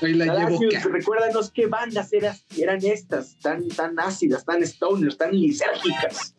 Ahí 0.00 0.14
la 0.14 0.46
llevo. 0.46 0.60
Recuérdanos 0.90 1.50
qué 1.50 1.66
bandas 1.66 2.12
eran, 2.12 2.36
eran 2.56 2.84
estas, 2.84 3.38
tan, 3.40 3.68
tan 3.68 3.98
ácidas, 3.98 4.44
tan 4.44 4.64
stoners, 4.66 5.16
tan 5.16 5.32
lisérgicas. 5.32 6.34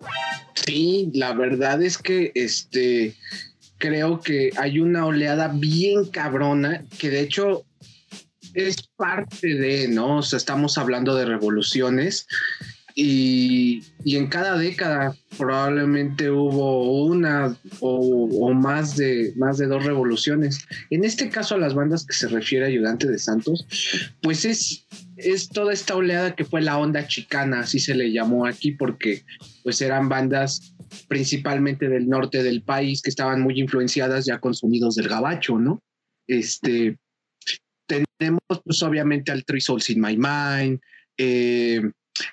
Sí, 0.53 1.11
la 1.13 1.33
verdad 1.33 1.81
es 1.81 1.97
que 1.97 2.31
este 2.35 3.15
creo 3.77 4.21
que 4.21 4.51
hay 4.57 4.79
una 4.79 5.05
oleada 5.05 5.49
bien 5.49 6.05
cabrona 6.05 6.85
que 6.97 7.09
de 7.09 7.21
hecho 7.21 7.65
es 8.53 8.87
parte 8.95 9.55
de, 9.55 9.87
¿no? 9.87 10.17
O 10.17 10.21
sea, 10.21 10.37
estamos 10.37 10.77
hablando 10.77 11.15
de 11.15 11.25
revoluciones 11.25 12.27
y, 12.95 13.83
en 14.05 14.27
cada 14.27 14.57
década 14.57 15.15
probablemente 15.37 16.29
hubo 16.29 17.05
una 17.05 17.57
o, 17.79 18.53
más, 18.53 18.95
de, 18.95 19.33
más 19.35 19.57
de 19.57 19.65
dos 19.65 19.83
revoluciones. 19.83 20.65
En 20.91 21.03
este 21.03 21.29
caso, 21.29 21.55
a 21.55 21.57
las 21.57 21.73
bandas 21.73 22.05
que 22.05 22.13
se 22.13 22.27
refiere 22.27 22.65
Ayudante 22.65 23.07
de 23.07 23.17
Santos, 23.17 23.65
pues 24.21 24.45
es, 24.45 24.85
es 25.23 25.49
toda 25.49 25.73
esta 25.73 25.95
oleada 25.95 26.35
que 26.35 26.45
fue 26.45 26.61
la 26.61 26.77
onda 26.77 27.07
chicana, 27.07 27.61
así 27.61 27.79
se 27.79 27.95
le 27.95 28.11
llamó 28.11 28.45
aquí, 28.45 28.71
porque 28.71 29.23
pues 29.63 29.81
eran 29.81 30.09
bandas 30.09 30.75
principalmente 31.07 31.89
del 31.89 32.07
norte 32.07 32.43
del 32.43 32.61
país 32.61 33.01
que 33.01 33.09
estaban 33.09 33.41
muy 33.41 33.59
influenciadas 33.59 34.25
ya 34.25 34.39
con 34.39 34.53
sonidos 34.53 34.95
del 34.95 35.09
gabacho, 35.09 35.57
¿no? 35.57 35.81
Este, 36.27 36.97
tenemos 37.87 38.41
pues 38.63 38.81
obviamente 38.83 39.31
al 39.31 39.43
Three 39.43 39.61
Souls 39.61 39.89
in 39.89 40.01
My 40.01 40.17
Mind, 40.17 40.79
eh, 41.17 41.81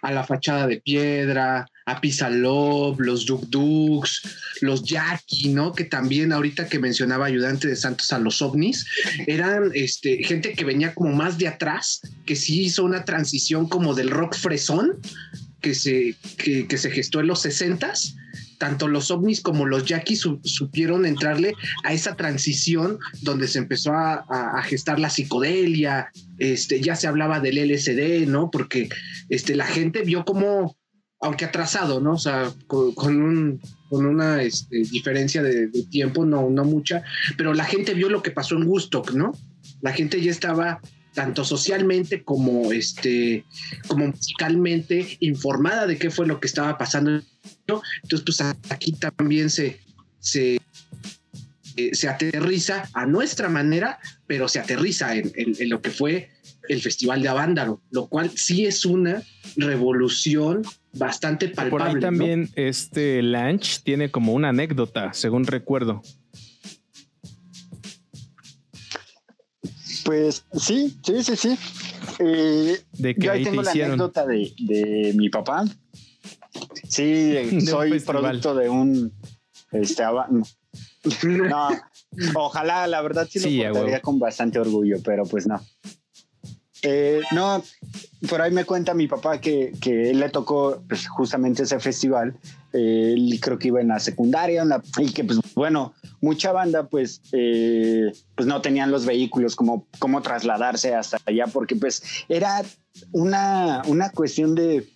a 0.02 0.12
la 0.12 0.24
fachada 0.24 0.66
de 0.66 0.80
piedra, 0.80 1.66
a 1.90 2.30
Love, 2.30 3.00
los 3.00 3.26
Duk 3.26 3.48
Duks, 3.48 4.22
los 4.60 4.82
Jackie, 4.84 5.48
¿no? 5.48 5.72
Que 5.72 5.84
también 5.84 6.32
ahorita 6.32 6.68
que 6.68 6.78
mencionaba 6.78 7.26
ayudante 7.26 7.68
de 7.68 7.76
Santos 7.76 8.12
a 8.12 8.18
los 8.18 8.42
ovnis, 8.42 8.86
eran 9.26 9.70
este, 9.74 10.22
gente 10.24 10.52
que 10.52 10.64
venía 10.64 10.94
como 10.94 11.14
más 11.14 11.38
de 11.38 11.48
atrás, 11.48 12.00
que 12.26 12.36
sí 12.36 12.64
hizo 12.64 12.84
una 12.84 13.04
transición 13.04 13.68
como 13.68 13.94
del 13.94 14.10
rock 14.10 14.36
fresón 14.36 14.98
que 15.60 15.74
se, 15.74 16.16
que, 16.38 16.78
se 16.78 16.90
gestó 16.90 17.20
en 17.20 17.26
los 17.26 17.42
sesentas 17.42 18.16
tanto 18.58 18.88
los 18.88 19.10
ovnis 19.10 19.40
como 19.40 19.64
los 19.64 19.86
yaquis 19.86 20.28
supieron 20.44 21.06
entrarle 21.06 21.54
a 21.82 21.94
esa 21.94 22.14
transición 22.14 22.98
donde 23.22 23.48
se 23.48 23.58
empezó 23.58 23.92
a, 23.94 24.62
gestar 24.64 25.00
la 25.00 25.08
psicodelia, 25.08 26.10
este, 26.36 26.82
ya 26.82 26.94
se 26.94 27.06
hablaba 27.06 27.40
del 27.40 27.56
LSD, 27.56 28.26
¿no? 28.28 28.50
Porque 28.50 28.90
este, 29.30 29.56
la 29.56 29.64
gente 29.64 30.02
vio 30.02 30.26
como, 30.26 30.76
aunque 31.20 31.44
atrasado, 31.44 32.00
¿no? 32.00 32.14
O 32.14 32.18
sea, 32.18 32.52
con, 32.66 33.22
un, 33.22 33.60
con 33.88 34.06
una 34.06 34.42
este, 34.42 34.78
diferencia 34.78 35.42
de, 35.42 35.68
tiempo, 35.90 36.24
no, 36.24 36.48
no 36.50 36.64
mucha, 36.64 37.02
pero 37.36 37.54
la 37.54 37.64
gente 37.64 37.94
vio 37.94 38.08
lo 38.08 38.22
que 38.22 38.30
pasó 38.30 38.56
en 38.56 38.66
Woodstock, 38.66 39.12
¿no? 39.12 39.32
La 39.82 39.92
gente 39.92 40.20
ya 40.20 40.30
estaba 40.30 40.80
tanto 41.12 41.44
socialmente 41.44 42.22
como 42.22 42.70
este 42.70 43.44
como 43.88 44.06
musicalmente 44.06 45.16
informada 45.18 45.88
de 45.88 45.98
qué 45.98 46.08
fue 46.08 46.24
lo 46.24 46.38
que 46.38 46.46
estaba 46.46 46.78
pasando 46.78 47.20
entonces, 48.02 48.22
pues 48.24 48.40
aquí 48.70 48.92
también 48.92 49.50
se, 49.50 49.80
se, 50.18 50.60
eh, 51.76 51.94
se 51.94 52.08
aterriza 52.08 52.88
a 52.94 53.06
nuestra 53.06 53.48
manera, 53.48 53.98
pero 54.26 54.48
se 54.48 54.58
aterriza 54.58 55.14
en, 55.14 55.32
lo 55.68 55.80
que 55.80 55.90
fue 55.90 56.30
el 56.68 56.80
Festival 56.80 57.22
de 57.22 57.28
Avándaro, 57.28 57.82
lo 57.90 58.08
cual 58.08 58.30
sí 58.34 58.66
es 58.66 58.84
una 58.84 59.22
revolución 59.56 60.62
bastante 60.92 61.48
palpable. 61.48 61.70
Por 61.70 61.82
ahí 61.82 62.00
también 62.00 62.50
este 62.54 63.22
Lanch 63.22 63.82
tiene 63.82 64.10
como 64.10 64.32
una 64.32 64.50
anécdota, 64.50 65.12
según 65.12 65.44
recuerdo. 65.44 66.02
Pues 70.04 70.44
sí, 70.52 70.98
sí, 71.04 71.22
sí, 71.22 71.36
sí. 71.36 71.58
Eh, 72.18 72.80
¿De 72.92 73.14
que 73.14 73.26
yo 73.26 73.32
ahí 73.32 73.44
tengo 73.44 73.62
la 73.62 73.70
anécdota 73.70 74.26
de, 74.26 74.52
de, 74.58 75.12
mi 75.14 75.28
papá. 75.28 75.64
Sí, 76.88 77.60
soy 77.66 78.00
producto 78.00 78.54
de 78.54 78.68
un 78.68 79.12
este, 79.72 80.02
no, 81.26 81.68
Ojalá, 82.34 82.86
la 82.86 83.00
verdad 83.02 83.28
sí, 83.30 83.58
lo 83.58 83.72
portaría 83.72 84.02
con 84.02 84.18
bastante 84.18 84.58
orgullo, 84.58 84.96
pero 85.04 85.24
pues 85.24 85.46
no. 85.46 85.60
Eh, 86.82 87.20
no, 87.32 87.62
por 88.28 88.42
ahí 88.42 88.50
me 88.50 88.64
cuenta 88.64 88.92
mi 88.92 89.06
papá 89.06 89.40
que, 89.40 89.72
que 89.80 90.10
él 90.10 90.20
le 90.20 90.28
tocó 90.28 90.82
pues, 90.88 91.08
justamente 91.08 91.62
ese 91.62 91.80
festival. 91.80 92.36
él 92.72 93.38
creo 93.40 93.58
que 93.58 93.68
iba 93.68 93.80
en 93.80 93.88
la 93.88 93.98
secundaria 93.98 94.64
y 94.98 95.12
que, 95.12 95.24
pues 95.24 95.40
bueno, 95.54 95.94
mucha 96.20 96.52
banda, 96.52 96.86
pues, 96.86 97.22
eh, 97.32 98.12
pues 98.34 98.46
no 98.46 98.60
tenían 98.60 98.90
los 98.90 99.06
vehículos 99.06 99.56
como, 99.56 99.86
como 99.98 100.20
trasladarse 100.20 100.94
hasta 100.94 101.18
allá, 101.24 101.46
porque, 101.46 101.76
pues, 101.76 102.02
era 102.28 102.62
una, 103.12 103.82
una 103.86 104.10
cuestión 104.10 104.54
de. 104.54 104.86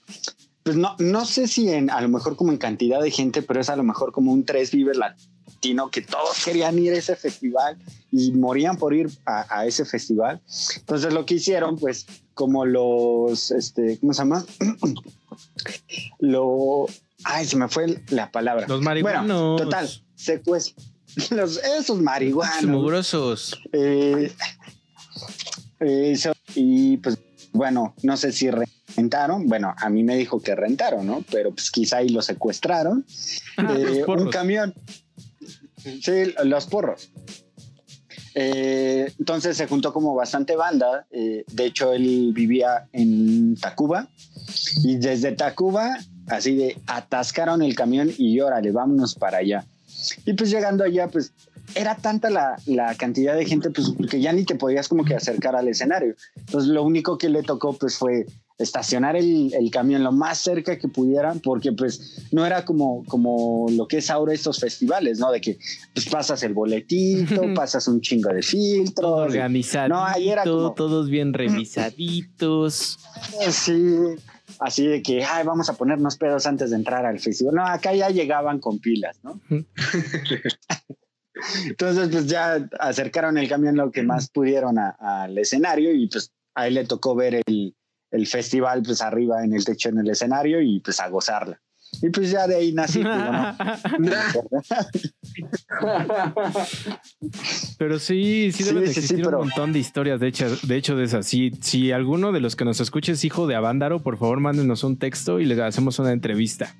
Pues 0.63 0.77
no, 0.77 0.97
no 0.99 1.27
sé 1.27 1.47
si 1.47 1.69
en, 1.69 1.91
a 1.91 2.01
lo 2.01 2.09
mejor 2.09 2.37
como 2.37 2.51
en 2.51 2.59
cantidad 2.59 3.01
de 3.03 3.11
gente, 3.11 3.43
pero 3.43 3.61
es 3.61 3.69
a 3.69 3.77
lo 3.77 3.83
mejor 3.83 4.13
como 4.13 4.33
un 4.33 4.45
tres 4.45 4.71
vive 4.71 4.93
latino 5.65 5.91
que 5.91 6.03
todos 6.03 6.45
querían 6.45 6.79
ir 6.79 6.93
a 6.93 6.99
ese 6.99 7.17
festival 7.17 7.79
y 8.11 8.33
morían 8.33 8.77
por 8.77 8.95
ir 8.95 9.11
a, 9.25 9.65
ese 9.67 9.85
festival. 9.85 10.41
Entonces 10.77 11.13
lo 11.13 11.25
que 11.25 11.35
hicieron, 11.35 11.79
pues, 11.79 12.07
como 12.35 12.65
los, 12.65 13.51
este, 13.51 13.99
¿cómo 13.99 14.13
se 14.13 14.23
llama? 14.23 14.45
lo, 16.19 16.87
ay, 17.25 17.47
se 17.47 17.57
me 17.57 17.69
fue 17.69 18.03
la 18.11 18.31
palabra. 18.31 18.67
Los 18.69 18.83
marihuanos. 18.83 19.27
Bueno, 19.27 19.57
total, 19.57 19.89
secuestro. 20.15 20.83
Los, 21.31 21.59
esos 21.59 22.01
marihuanos. 22.01 22.65
Mugrosos. 22.65 23.57
Eh, 23.73 24.33
y 26.57 26.97
pues, 26.97 27.19
bueno, 27.53 27.95
no 28.03 28.17
sé 28.17 28.33
si 28.33 28.51
rentaron. 28.97 29.47
Bueno, 29.47 29.73
a 29.79 29.89
mí 29.91 30.03
me 30.03 30.17
dijo 30.17 30.41
que 30.41 30.57
rentaron, 30.57 31.07
¿no? 31.07 31.25
Pero 31.31 31.53
pues 31.53 31.71
quizá 31.71 31.99
ahí 31.99 32.09
lo 32.09 32.21
secuestraron. 32.21 33.07
Ah, 33.59 33.77
eh, 33.79 34.05
un 34.05 34.29
camión. 34.31 34.75
Sí, 35.85 36.35
los 36.45 36.67
porros. 36.67 37.11
Eh, 38.35 39.13
entonces 39.19 39.57
se 39.57 39.67
juntó 39.67 39.93
como 39.93 40.15
bastante 40.15 40.57
banda. 40.57 41.07
Eh, 41.11 41.45
de 41.53 41.67
hecho, 41.67 41.93
él 41.93 42.33
vivía 42.35 42.89
en 42.93 43.57
Tacuba 43.57 44.09
y 44.83 44.97
desde 44.97 45.33
Tacuba, 45.33 45.99
así 46.29 46.57
de 46.57 46.77
atascaron 46.87 47.63
el 47.63 47.75
camión 47.75 48.11
y 48.17 48.41
órale, 48.41 48.73
vámonos 48.73 49.15
para 49.15 49.39
allá. 49.39 49.65
Y 50.27 50.35
pues 50.35 50.51
llegando 50.51 50.85
allá, 50.85 51.09
pues 51.09 51.33
era 51.75 51.95
tanta 51.95 52.29
la, 52.29 52.57
la, 52.67 52.95
cantidad 52.95 53.35
de 53.35 53.47
gente, 53.47 53.71
pues 53.71 53.93
que 54.11 54.21
ya 54.21 54.33
ni 54.33 54.45
te 54.45 54.55
podías 54.55 54.89
como 54.89 55.05
que 55.05 55.15
acercar 55.15 55.57
al 55.57 55.69
escenario. 55.69 56.15
Entonces 56.37 56.71
lo 56.71 56.83
único 56.83 57.17
que 57.17 57.29
le 57.29 57.43
tocó 57.43 57.73
pues 57.79 57.97
fue 57.97 58.27
estacionar 58.59 59.17
el, 59.17 59.53
el, 59.53 59.71
camión 59.71 60.05
lo 60.05 60.13
más 60.13 60.39
cerca 60.39 60.79
que 60.79 60.87
pudieran, 60.87 61.41
porque 61.41 61.73
pues 61.73 62.29
no 62.31 62.47
era 62.47 62.65
como, 62.65 63.05
como 63.07 63.67
lo 63.71 63.89
que 63.89 63.99
es 63.99 64.11
ahora 64.11 64.33
estos 64.33 64.61
festivales, 64.61 65.19
¿no? 65.19 65.33
De 65.33 65.41
que 65.41 65.59
pues 65.93 66.09
pasas 66.09 66.43
el 66.45 66.55
boletito, 66.55 67.43
pasas 67.55 67.89
un 67.89 68.01
chingo 68.01 68.33
de 68.33 68.43
filtros. 68.43 69.33
Organizadito, 69.33 69.95
no, 69.95 70.05
ahí 70.05 70.29
era 70.29 70.45
todos 70.45 71.11
bien 71.11 71.33
revisaditos. 71.35 72.99
Sí, 73.51 73.93
así 74.61 74.87
de 74.87 75.03
que, 75.03 75.25
ay, 75.25 75.45
vamos 75.45 75.69
a 75.69 75.75
ponernos 75.75 76.17
pedos 76.17 76.47
antes 76.47 76.71
de 76.71 76.77
entrar 76.77 77.05
al 77.07 77.19
festival. 77.19 77.57
No, 77.57 77.67
acá 77.67 77.93
ya 77.93 78.11
llegaban 78.11 78.61
con 78.61 78.79
pilas, 78.79 79.19
¿no? 79.25 79.41
Entonces, 81.67 82.09
pues 82.11 82.27
ya 82.27 82.69
acercaron 82.79 83.37
el 83.37 83.49
camión 83.49 83.75
lo 83.77 83.91
que 83.91 84.05
más 84.05 84.31
pudieron 84.31 84.79
al 84.79 85.37
escenario 85.37 85.93
y 85.93 86.07
pues 86.07 86.31
a 86.55 86.69
él 86.69 86.75
le 86.75 86.85
tocó 86.85 87.17
ver 87.17 87.43
el, 87.45 87.75
el 88.15 88.27
festival 88.27 88.83
pues 88.83 89.03
arriba 89.03 89.45
en 89.45 89.53
el 89.53 89.65
techo 89.65 89.89
en 89.89 89.99
el 89.99 90.09
escenario 90.09 90.61
y 90.61 90.81
pues 90.81 91.01
a 91.01 91.09
gozarla. 91.09 91.61
Y 92.03 92.11
pues 92.11 92.31
ya 92.31 92.47
de 92.47 92.57
ahí 92.57 92.73
nací. 92.73 93.03
Pues, 95.81 96.05
pero 97.79 97.99
sí, 97.99 98.51
sí 98.53 98.65
debe 98.65 98.87
existir 98.87 99.27
un 99.27 99.35
montón 99.35 99.73
de 99.73 99.79
historias, 99.79 100.19
de 100.21 100.29
hecho, 100.29 100.57
de 100.57 100.77
hecho 100.77 100.97
de 100.97 101.05
esas. 101.05 101.27
Si, 101.27 101.53
si 101.61 101.93
alguno 101.93 102.33
de 102.33 102.41
los 102.41 102.57
que 102.57 102.65
nos 102.65 102.81
escuche 102.81 103.13
es 103.13 103.25
hijo 103.25 103.47
de 103.47 103.55
Avándaro, 103.55 104.03
por 104.03 104.19
favor 104.19 104.41
mándenos 104.41 104.83
un 104.83 104.99
texto 104.99 105.39
y 105.41 105.45
le 105.45 105.63
hacemos 105.63 105.99
una 105.99 106.13
entrevista. 106.13 106.75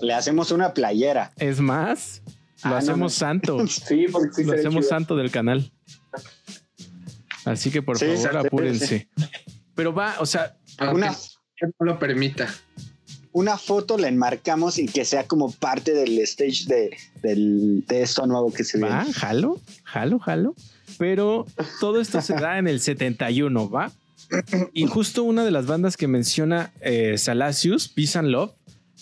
Le 0.00 0.14
hacemos 0.14 0.52
una 0.52 0.74
playera. 0.74 1.32
Es 1.36 1.60
más, 1.60 2.22
lo 2.64 2.74
ah, 2.74 2.78
hacemos 2.78 3.14
santo. 3.14 3.66
sí, 3.66 4.06
porque 4.10 4.44
lo 4.44 4.52
hacemos 4.52 4.86
santo 4.86 5.16
del 5.16 5.30
canal. 5.30 5.72
Así 7.48 7.70
que 7.70 7.82
por 7.82 7.98
favor 7.98 8.36
apúrense. 8.36 9.08
Pero 9.74 9.92
va, 9.94 10.16
o 10.20 10.26
sea, 10.26 10.56
una 10.92 11.16
no 11.60 11.86
lo 11.86 11.98
permita. 11.98 12.48
Una 13.32 13.56
foto 13.56 13.98
la 13.98 14.08
enmarcamos 14.08 14.78
y 14.78 14.86
que 14.86 15.04
sea 15.04 15.24
como 15.24 15.52
parte 15.52 15.92
del 15.92 16.18
stage 16.20 16.64
de, 16.66 16.96
de 17.22 18.02
esto 18.02 18.26
nuevo 18.26 18.52
que 18.52 18.64
se 18.64 18.78
ve. 18.78 18.88
Va, 18.88 19.06
jalo, 19.12 19.60
jalo, 19.84 20.18
jalo. 20.18 20.54
Pero 20.98 21.46
todo 21.80 22.00
esto 22.00 22.20
se 22.22 22.34
da 22.34 22.58
en 22.58 22.66
el 22.66 22.80
71, 22.80 23.70
¿va? 23.70 23.92
Y 24.72 24.86
justo 24.86 25.22
una 25.22 25.44
de 25.44 25.50
las 25.50 25.66
bandas 25.66 25.96
que 25.96 26.08
menciona 26.08 26.72
eh, 26.80 27.16
Salacius, 27.16 27.88
Peace 27.88 28.18
and 28.18 28.28
Love, 28.28 28.52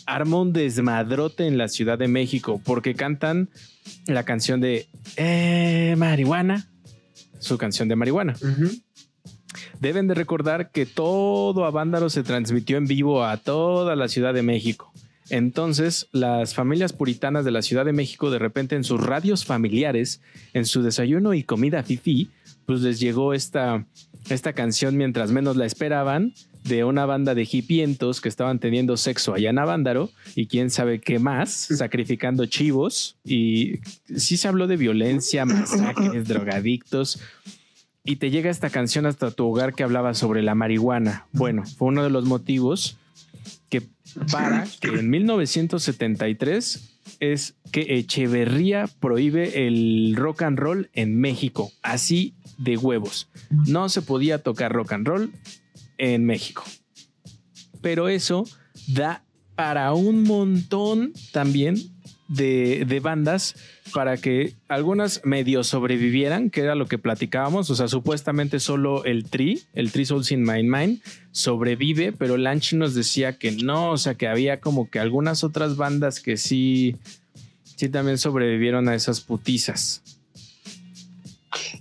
arma 0.06 0.40
un 0.40 0.52
desmadrote 0.52 1.46
en 1.46 1.58
la 1.58 1.68
Ciudad 1.68 1.98
de 1.98 2.08
México 2.08 2.60
porque 2.64 2.94
cantan 2.94 3.48
la 4.06 4.24
canción 4.24 4.60
de 4.60 4.86
eh, 5.16 5.94
Marihuana, 5.96 6.68
su 7.38 7.58
canción 7.58 7.88
de 7.88 7.96
marihuana. 7.96 8.36
Deben 9.80 10.06
de 10.06 10.14
recordar 10.14 10.70
que 10.70 10.86
todo 10.86 11.64
Avándaro 11.64 12.10
se 12.10 12.22
transmitió 12.22 12.76
en 12.76 12.86
vivo 12.86 13.24
a 13.24 13.36
toda 13.36 13.96
la 13.96 14.08
Ciudad 14.08 14.34
de 14.34 14.42
México. 14.42 14.92
Entonces, 15.28 16.08
las 16.12 16.54
familias 16.54 16.92
puritanas 16.92 17.44
de 17.44 17.50
la 17.50 17.62
Ciudad 17.62 17.84
de 17.84 17.92
México, 17.92 18.30
de 18.30 18.38
repente 18.38 18.76
en 18.76 18.84
sus 18.84 19.00
radios 19.00 19.44
familiares, 19.44 20.20
en 20.52 20.66
su 20.66 20.82
desayuno 20.82 21.34
y 21.34 21.42
comida 21.42 21.82
fifi, 21.82 22.30
pues 22.64 22.80
les 22.80 23.00
llegó 23.00 23.34
esta, 23.34 23.86
esta 24.28 24.52
canción 24.52 24.96
mientras 24.96 25.32
menos 25.32 25.56
la 25.56 25.66
esperaban, 25.66 26.32
de 26.68 26.84
una 26.84 27.06
banda 27.06 27.34
de 27.34 27.48
hipientos 27.50 28.20
que 28.20 28.28
estaban 28.28 28.58
teniendo 28.58 28.96
sexo 28.96 29.34
allá 29.34 29.50
en 29.50 29.58
Avándaro 29.58 30.10
y 30.34 30.46
quién 30.46 30.70
sabe 30.70 31.00
qué 31.00 31.18
más, 31.18 31.50
sacrificando 31.50 32.46
chivos. 32.46 33.16
Y 33.24 33.80
sí 34.16 34.36
se 34.36 34.48
habló 34.48 34.66
de 34.66 34.76
violencia, 34.76 35.44
masacres, 35.44 36.26
drogadictos. 36.28 37.20
Y 38.04 38.16
te 38.16 38.30
llega 38.30 38.50
esta 38.50 38.70
canción 38.70 39.06
hasta 39.06 39.30
tu 39.30 39.46
hogar 39.46 39.74
que 39.74 39.82
hablaba 39.82 40.14
sobre 40.14 40.42
la 40.42 40.54
marihuana. 40.54 41.26
Bueno, 41.32 41.64
fue 41.64 41.88
uno 41.88 42.04
de 42.04 42.10
los 42.10 42.24
motivos 42.24 42.96
que 43.68 43.82
para 44.30 44.66
que 44.80 44.88
en 44.88 45.10
1973 45.10 46.92
es 47.20 47.54
que 47.72 47.96
Echeverría 47.96 48.88
prohíbe 49.00 49.66
el 49.66 50.14
rock 50.16 50.42
and 50.42 50.58
roll 50.58 50.90
en 50.92 51.18
México, 51.18 51.72
así 51.82 52.34
de 52.58 52.76
huevos. 52.76 53.28
No 53.50 53.88
se 53.88 54.02
podía 54.02 54.42
tocar 54.42 54.72
rock 54.72 54.92
and 54.92 55.06
roll 55.06 55.32
en 55.98 56.24
México. 56.24 56.64
Pero 57.80 58.08
eso 58.08 58.44
da 58.88 59.24
para 59.54 59.92
un 59.94 60.22
montón 60.22 61.12
también 61.32 61.76
de, 62.28 63.00
bandas 63.02 63.54
para 63.92 64.16
que 64.16 64.54
algunas 64.68 65.22
medio 65.24 65.64
sobrevivieran, 65.64 66.50
que 66.50 66.60
era 66.60 66.74
lo 66.74 66.86
que 66.86 66.98
platicábamos. 66.98 67.70
O 67.70 67.74
sea, 67.74 67.88
supuestamente 67.88 68.60
solo 68.60 69.04
el 69.04 69.24
Tri, 69.24 69.62
el 69.72 69.92
Tri 69.92 70.04
Souls 70.04 70.32
in 70.32 70.42
My 70.42 70.62
Mind, 70.62 71.00
sobrevive, 71.30 72.12
pero 72.12 72.36
Lanchi 72.36 72.76
nos 72.76 72.94
decía 72.94 73.38
que 73.38 73.52
no, 73.52 73.90
o 73.90 73.96
sea, 73.96 74.14
que 74.14 74.28
había 74.28 74.60
como 74.60 74.90
que 74.90 74.98
algunas 74.98 75.44
otras 75.44 75.76
bandas 75.76 76.20
que 76.20 76.36
sí, 76.36 76.96
sí 77.76 77.88
también 77.88 78.18
sobrevivieron 78.18 78.88
a 78.88 78.94
esas 78.94 79.20
putizas. 79.20 80.02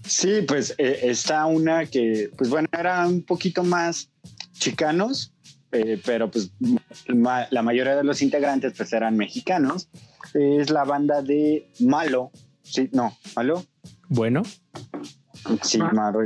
Sí, 0.08 0.42
pues 0.48 0.76
eh, 0.78 1.00
está 1.04 1.46
una 1.46 1.86
que, 1.86 2.32
pues 2.38 2.50
bueno, 2.50 2.68
era 2.72 3.08
un 3.08 3.24
poquito 3.24 3.64
más 3.64 4.10
chicanos, 4.54 5.34
eh, 5.72 6.02
pero 6.06 6.32
pues 6.32 6.52
la 7.08 7.62
mayoría 7.62 7.96
de 7.96 8.04
los 8.04 8.22
integrantes 8.22 8.74
pues 8.76 8.94
eran 8.94 9.18
mexicanos. 9.18 9.90
Es 10.34 10.70
la 10.70 10.84
banda 10.84 11.22
de 11.22 11.70
Malo, 11.80 12.32
sí, 12.64 12.90
no, 12.92 13.18
Malo. 13.36 13.66
Bueno. 14.10 14.44
Sí, 15.62 15.78
malo. 15.78 16.20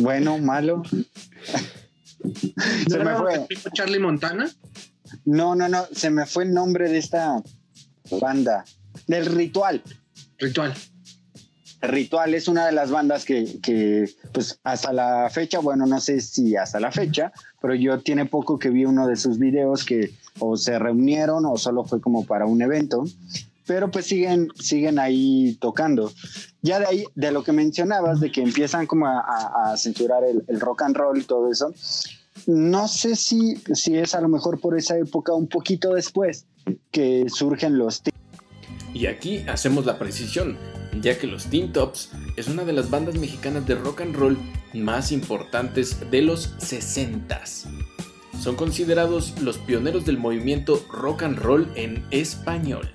Bueno, 0.00 0.38
malo. 0.38 0.82
se 2.88 2.98
me 2.98 3.14
fue. 3.16 3.46
Charlie 3.72 3.98
Montana? 3.98 4.50
No, 5.24 5.54
no, 5.54 5.68
no, 5.68 5.86
se 5.92 6.10
me 6.10 6.26
fue 6.26 6.44
el 6.44 6.54
nombre 6.54 6.90
de 6.90 6.98
esta 6.98 7.42
banda. 8.20 8.64
Del 9.06 9.26
ritual. 9.26 9.82
Ritual. 10.38 10.74
Ritual 11.86 12.34
es 12.34 12.48
una 12.48 12.66
de 12.66 12.72
las 12.72 12.90
bandas 12.90 13.24
que, 13.24 14.08
pues 14.32 14.58
hasta 14.64 14.92
la 14.92 15.28
fecha, 15.30 15.58
bueno, 15.58 15.86
no 15.86 16.00
sé 16.00 16.20
si 16.20 16.56
hasta 16.56 16.80
la 16.80 16.92
fecha, 16.92 17.32
pero 17.60 17.74
yo 17.74 18.00
tiene 18.00 18.26
poco 18.26 18.58
que 18.58 18.70
vi 18.70 18.84
uno 18.84 19.06
de 19.06 19.16
sus 19.16 19.38
videos 19.38 19.84
que 19.84 20.12
o 20.38 20.56
se 20.56 20.78
reunieron 20.78 21.44
o 21.46 21.56
solo 21.56 21.84
fue 21.84 22.00
como 22.00 22.24
para 22.26 22.46
un 22.46 22.60
evento, 22.62 23.04
pero 23.66 23.90
pues 23.90 24.06
siguen, 24.06 24.48
siguen 24.54 24.98
ahí 24.98 25.56
tocando. 25.60 26.12
Ya 26.62 26.78
de 26.78 26.86
ahí, 26.86 27.04
de 27.14 27.32
lo 27.32 27.42
que 27.42 27.52
mencionabas, 27.52 28.20
de 28.20 28.30
que 28.30 28.42
empiezan 28.42 28.86
como 28.86 29.06
a, 29.06 29.74
censurar 29.76 30.22
el, 30.24 30.60
rock 30.60 30.82
and 30.82 30.96
roll 30.96 31.18
y 31.18 31.24
todo 31.24 31.50
eso, 31.50 31.72
no 32.46 32.86
sé 32.86 33.16
si, 33.16 33.56
si 33.74 33.96
es 33.96 34.14
a 34.14 34.20
lo 34.20 34.28
mejor 34.28 34.60
por 34.60 34.76
esa 34.76 34.96
época 34.98 35.32
un 35.32 35.48
poquito 35.48 35.94
después 35.94 36.46
que 36.90 37.26
surgen 37.28 37.78
los 37.78 38.02
Y 38.94 39.06
aquí 39.06 39.44
hacemos 39.48 39.86
la 39.86 39.98
precisión, 39.98 40.56
ya 41.02 41.18
que 41.18 41.26
los 41.26 41.46
Teen 41.46 41.72
Tops 41.72 42.10
es 42.36 42.48
una 42.48 42.64
de 42.64 42.72
las 42.72 42.90
bandas 42.90 43.16
mexicanas 43.16 43.66
de 43.66 43.74
rock 43.74 44.02
and 44.02 44.14
roll 44.14 44.38
más 44.74 45.12
importantes 45.12 46.10
de 46.10 46.22
los 46.22 46.54
60 46.58 47.42
Son 48.40 48.56
considerados 48.56 49.34
los 49.40 49.58
pioneros 49.58 50.04
del 50.04 50.18
movimiento 50.18 50.84
rock 50.90 51.22
and 51.22 51.38
roll 51.38 51.70
en 51.74 52.04
español. 52.10 52.90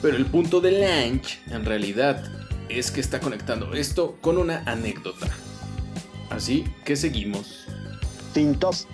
Pero 0.00 0.16
el 0.16 0.26
punto 0.26 0.60
de 0.60 0.72
Lange, 0.72 1.38
en 1.50 1.64
realidad, 1.64 2.24
es 2.68 2.90
que 2.90 3.00
está 3.00 3.20
conectando 3.20 3.74
esto 3.74 4.16
con 4.20 4.38
una 4.38 4.62
anécdota. 4.66 5.28
Así 6.30 6.64
que 6.84 6.96
seguimos. 6.96 7.66
Teen 8.32 8.58
Tops. 8.58 8.88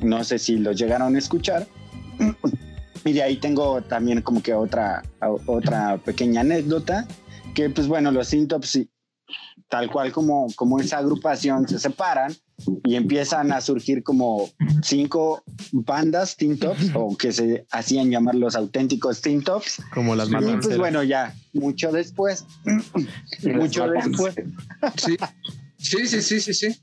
No 0.00 0.22
sé 0.24 0.38
si 0.38 0.58
lo 0.58 0.72
llegaron 0.72 1.14
a 1.14 1.18
escuchar. 1.18 1.66
Y 3.04 3.12
de 3.12 3.22
ahí 3.22 3.36
tengo 3.36 3.82
también 3.82 4.22
como 4.22 4.42
que 4.42 4.54
otra, 4.54 5.02
otra 5.46 5.98
pequeña 5.98 6.42
anécdota, 6.42 7.06
que 7.54 7.68
pues 7.70 7.86
bueno, 7.86 8.10
los 8.12 8.28
Sintops, 8.28 8.78
tal 9.68 9.90
cual 9.90 10.12
como, 10.12 10.46
como 10.54 10.78
esa 10.78 10.98
agrupación, 10.98 11.68
se 11.68 11.78
separan 11.78 12.34
y 12.84 12.94
empiezan 12.94 13.52
a 13.52 13.60
surgir 13.60 14.02
como 14.02 14.50
cinco 14.82 15.42
bandas 15.72 16.36
Tintops 16.36 16.90
o 16.94 17.16
que 17.16 17.32
se 17.32 17.66
hacían 17.70 18.10
llamar 18.10 18.34
los 18.34 18.54
auténticos 18.54 19.20
Tintops. 19.20 19.82
Como 19.92 20.14
las 20.14 20.28
Y 20.28 20.56
pues 20.62 20.78
bueno, 20.78 21.02
ya 21.02 21.34
mucho 21.52 21.90
después, 21.90 22.44
mucho 23.42 23.88
después. 23.88 24.34
Sí. 24.96 25.16
sí, 25.78 26.06
sí, 26.06 26.22
sí, 26.22 26.40
sí, 26.40 26.54
sí. 26.54 26.82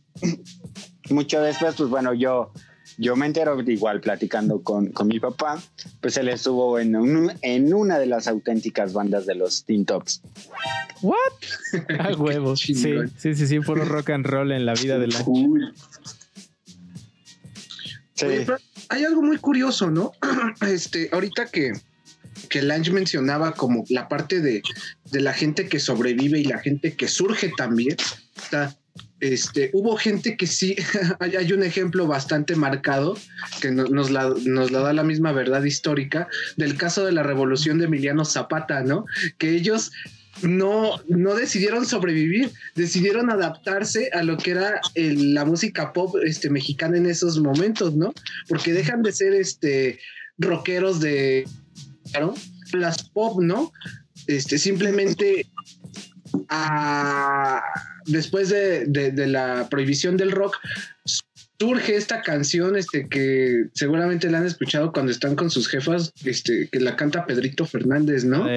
Mucho 1.09 1.41
después, 1.41 1.75
pues 1.75 1.89
bueno, 1.89 2.13
yo 2.13 2.51
yo 2.99 3.15
me 3.15 3.25
entero 3.25 3.57
igual 3.61 4.01
platicando 4.01 4.61
con, 4.61 4.87
con 4.87 5.07
mi 5.07 5.21
papá, 5.21 5.63
pues 6.01 6.17
él 6.17 6.27
estuvo 6.27 6.77
en, 6.79 6.97
en 7.41 7.73
una 7.73 7.97
de 7.97 8.05
las 8.05 8.27
auténticas 8.27 8.91
bandas 8.91 9.25
de 9.25 9.35
los 9.35 9.63
Teen 9.63 9.85
Tops. 9.85 10.21
¿What? 11.01 11.15
A 11.99 12.13
huevo. 12.17 12.57
sí, 12.57 12.75
sí, 12.75 12.97
sí, 13.17 13.35
sí, 13.35 13.59
puro 13.61 13.85
rock 13.85 14.09
and 14.09 14.25
roll 14.25 14.51
en 14.51 14.65
la 14.65 14.73
vida 14.73 14.99
de 14.99 15.07
la. 15.07 15.23
Sí. 18.15 18.27
hay 18.89 19.05
algo 19.05 19.21
muy 19.21 19.37
curioso, 19.37 19.89
¿no? 19.89 20.11
Este, 20.67 21.09
ahorita 21.13 21.45
que, 21.45 21.71
que 22.49 22.61
Lange 22.61 22.91
mencionaba 22.91 23.53
como 23.53 23.85
la 23.87 24.09
parte 24.09 24.41
de, 24.41 24.61
de 25.05 25.21
la 25.21 25.31
gente 25.31 25.69
que 25.69 25.79
sobrevive 25.79 26.39
y 26.39 26.43
la 26.43 26.59
gente 26.59 26.97
que 26.97 27.07
surge 27.07 27.53
también. 27.55 27.95
Está 28.35 28.77
este, 29.19 29.69
hubo 29.73 29.97
gente 29.97 30.37
que 30.37 30.47
sí, 30.47 30.75
hay, 31.19 31.51
un 31.51 31.63
ejemplo 31.63 32.07
bastante 32.07 32.55
marcado 32.55 33.17
que 33.61 33.71
nos, 33.71 34.09
la, 34.09 34.33
nos 34.45 34.71
da 34.71 34.93
la 34.93 35.03
misma 35.03 35.31
verdad 35.31 35.63
histórica 35.63 36.27
del 36.57 36.77
caso 36.77 37.05
de 37.05 37.11
la 37.11 37.23
revolución 37.23 37.77
de 37.77 37.85
Emiliano 37.85 38.25
Zapata, 38.25 38.81
¿no? 38.81 39.05
Que 39.37 39.51
ellos 39.51 39.91
no, 40.41 41.01
no 41.07 41.35
decidieron 41.35 41.85
sobrevivir, 41.85 42.51
decidieron 42.75 43.29
adaptarse 43.29 44.09
a 44.13 44.23
lo 44.23 44.37
que 44.37 44.51
era 44.51 44.79
la 44.95 45.45
música 45.45 45.91
pop 45.91 46.15
este, 46.23 46.49
mexicana 46.49 46.97
en 46.97 47.05
esos 47.05 47.39
momentos, 47.39 47.95
¿no? 47.95 48.13
Porque 48.47 48.73
dejan 48.73 49.01
de 49.01 49.11
ser 49.11 49.33
este, 49.33 49.99
rockeros 50.37 50.99
de 50.99 51.45
claro, 52.11 52.33
las 52.73 53.09
pop, 53.09 53.41
¿no? 53.41 53.71
Este, 54.27 54.57
simplemente 54.57 55.47
a 56.47 57.61
después 58.09 58.49
de, 58.49 59.13
la 59.27 59.67
prohibición 59.69 60.17
del 60.17 60.31
rock, 60.31 60.57
surge 61.59 61.95
esta 61.95 62.21
canción 62.21 62.77
este, 62.77 63.07
que 63.09 63.65
seguramente 63.73 64.29
la 64.29 64.39
han 64.39 64.45
escuchado 64.45 64.91
cuando 64.91 65.11
están 65.11 65.35
con 65.35 65.49
sus 65.49 65.67
jefas, 65.67 66.13
este, 66.23 66.69
que 66.71 66.79
la 66.79 66.95
canta 66.95 67.25
Pedrito 67.25 67.65
Fernández, 67.65 68.23
¿no? 68.23 68.47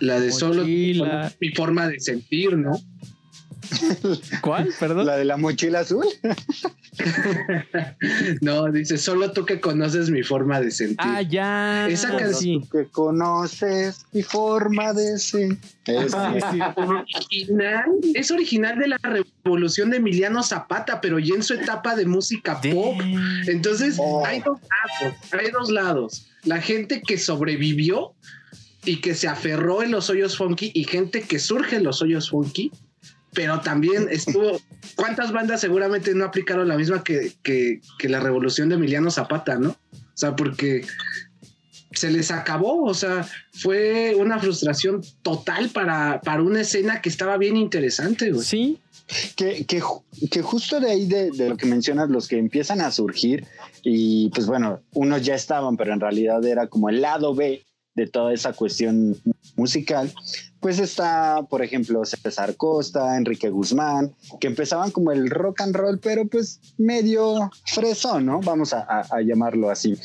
La 0.00 0.20
de, 0.20 0.30
solo 0.30 0.64
mi 0.64 1.50
forma 1.54 1.88
de 1.88 2.00
sentir, 2.00 2.56
¿no? 2.56 2.80
¿Cuál? 4.40 4.72
Perdón. 4.78 5.06
La 5.06 5.16
de 5.16 5.24
la 5.24 5.36
mochila 5.36 5.80
azul. 5.80 6.06
no, 8.40 8.70
dice, 8.72 8.98
solo 8.98 9.32
tú 9.32 9.44
que 9.44 9.60
conoces 9.60 10.10
mi 10.10 10.22
forma 10.22 10.60
de 10.60 10.70
sentir. 10.70 10.96
Ah, 10.98 11.22
ya. 11.22 11.88
Esa 11.88 12.16
canción. 12.16 12.66
que 12.68 12.86
conoces 12.86 14.06
mi 14.12 14.22
forma 14.22 14.92
de 14.92 15.18
sentir. 15.18 15.58
Es, 15.86 16.14
original, 16.14 17.84
es 18.14 18.30
original 18.30 18.78
de 18.78 18.88
la 18.88 18.98
revolución 18.98 19.90
de 19.90 19.98
Emiliano 19.98 20.42
Zapata, 20.42 21.00
pero 21.00 21.18
ya 21.18 21.34
en 21.34 21.42
su 21.42 21.54
etapa 21.54 21.94
de 21.94 22.06
música 22.06 22.60
pop. 22.60 23.00
Entonces, 23.46 23.96
oh. 23.98 24.24
hay 24.26 24.40
dos 24.40 24.58
lados, 24.60 25.16
hay 25.32 25.50
dos 25.50 25.70
lados. 25.70 26.26
La 26.44 26.60
gente 26.60 27.02
que 27.02 27.18
sobrevivió 27.18 28.14
y 28.84 29.00
que 29.00 29.14
se 29.14 29.28
aferró 29.28 29.82
en 29.82 29.90
los 29.90 30.08
hoyos 30.08 30.36
funky 30.36 30.70
y 30.72 30.84
gente 30.84 31.22
que 31.22 31.38
surge 31.38 31.76
en 31.76 31.84
los 31.84 32.02
hoyos 32.02 32.30
funky 32.30 32.70
pero 33.36 33.60
también 33.60 34.08
estuvo. 34.10 34.60
¿Cuántas 34.96 35.30
bandas 35.30 35.60
seguramente 35.60 36.12
no 36.14 36.24
aplicaron 36.24 36.66
la 36.66 36.76
misma 36.76 37.04
que, 37.04 37.34
que, 37.44 37.80
la 38.08 38.18
revolución 38.18 38.68
de 38.68 38.74
Emiliano 38.74 39.10
Zapata, 39.12 39.56
no? 39.58 39.70
O 39.70 40.18
sea, 40.18 40.34
porque 40.34 40.84
se 41.92 42.10
les 42.10 42.30
acabó, 42.30 42.84
o 42.84 42.94
sea, 42.94 43.28
fue 43.52 44.14
una 44.16 44.38
frustración 44.38 45.02
total 45.22 45.68
para, 45.70 46.20
para 46.22 46.42
una 46.42 46.62
escena 46.62 47.00
que 47.00 47.08
estaba 47.08 47.36
bien 47.36 47.56
interesante, 47.56 48.32
güey. 48.32 48.44
Sí. 48.44 48.80
Que, 49.36 49.64
que, 49.66 49.80
que 50.30 50.42
justo 50.42 50.80
de 50.80 50.90
ahí 50.90 51.06
de, 51.06 51.30
de, 51.30 51.50
lo 51.50 51.56
que 51.56 51.66
mencionas, 51.66 52.10
los 52.10 52.26
que 52.26 52.38
empiezan 52.38 52.80
a 52.80 52.90
surgir, 52.90 53.46
y 53.82 54.30
pues 54.30 54.46
bueno, 54.46 54.80
unos 54.94 55.22
ya 55.22 55.36
estaban, 55.36 55.76
pero 55.76 55.92
en 55.92 56.00
realidad 56.00 56.44
era 56.44 56.66
como 56.66 56.88
el 56.88 57.02
lado 57.02 57.34
B 57.34 57.64
de 57.96 58.06
toda 58.06 58.32
esa 58.32 58.52
cuestión 58.52 59.16
musical, 59.56 60.12
pues 60.60 60.78
está, 60.78 61.42
por 61.48 61.62
ejemplo, 61.62 62.04
César 62.04 62.56
Costa, 62.56 63.16
Enrique 63.16 63.50
Guzmán, 63.50 64.14
que 64.38 64.46
empezaban 64.46 64.90
como 64.90 65.12
el 65.12 65.30
rock 65.30 65.62
and 65.62 65.74
roll, 65.74 65.98
pero 65.98 66.26
pues 66.26 66.60
medio 66.76 67.50
fresón, 67.64 68.26
¿no? 68.26 68.40
Vamos 68.40 68.72
a, 68.72 69.06
llamarlo 69.22 69.70
así. 69.70 69.98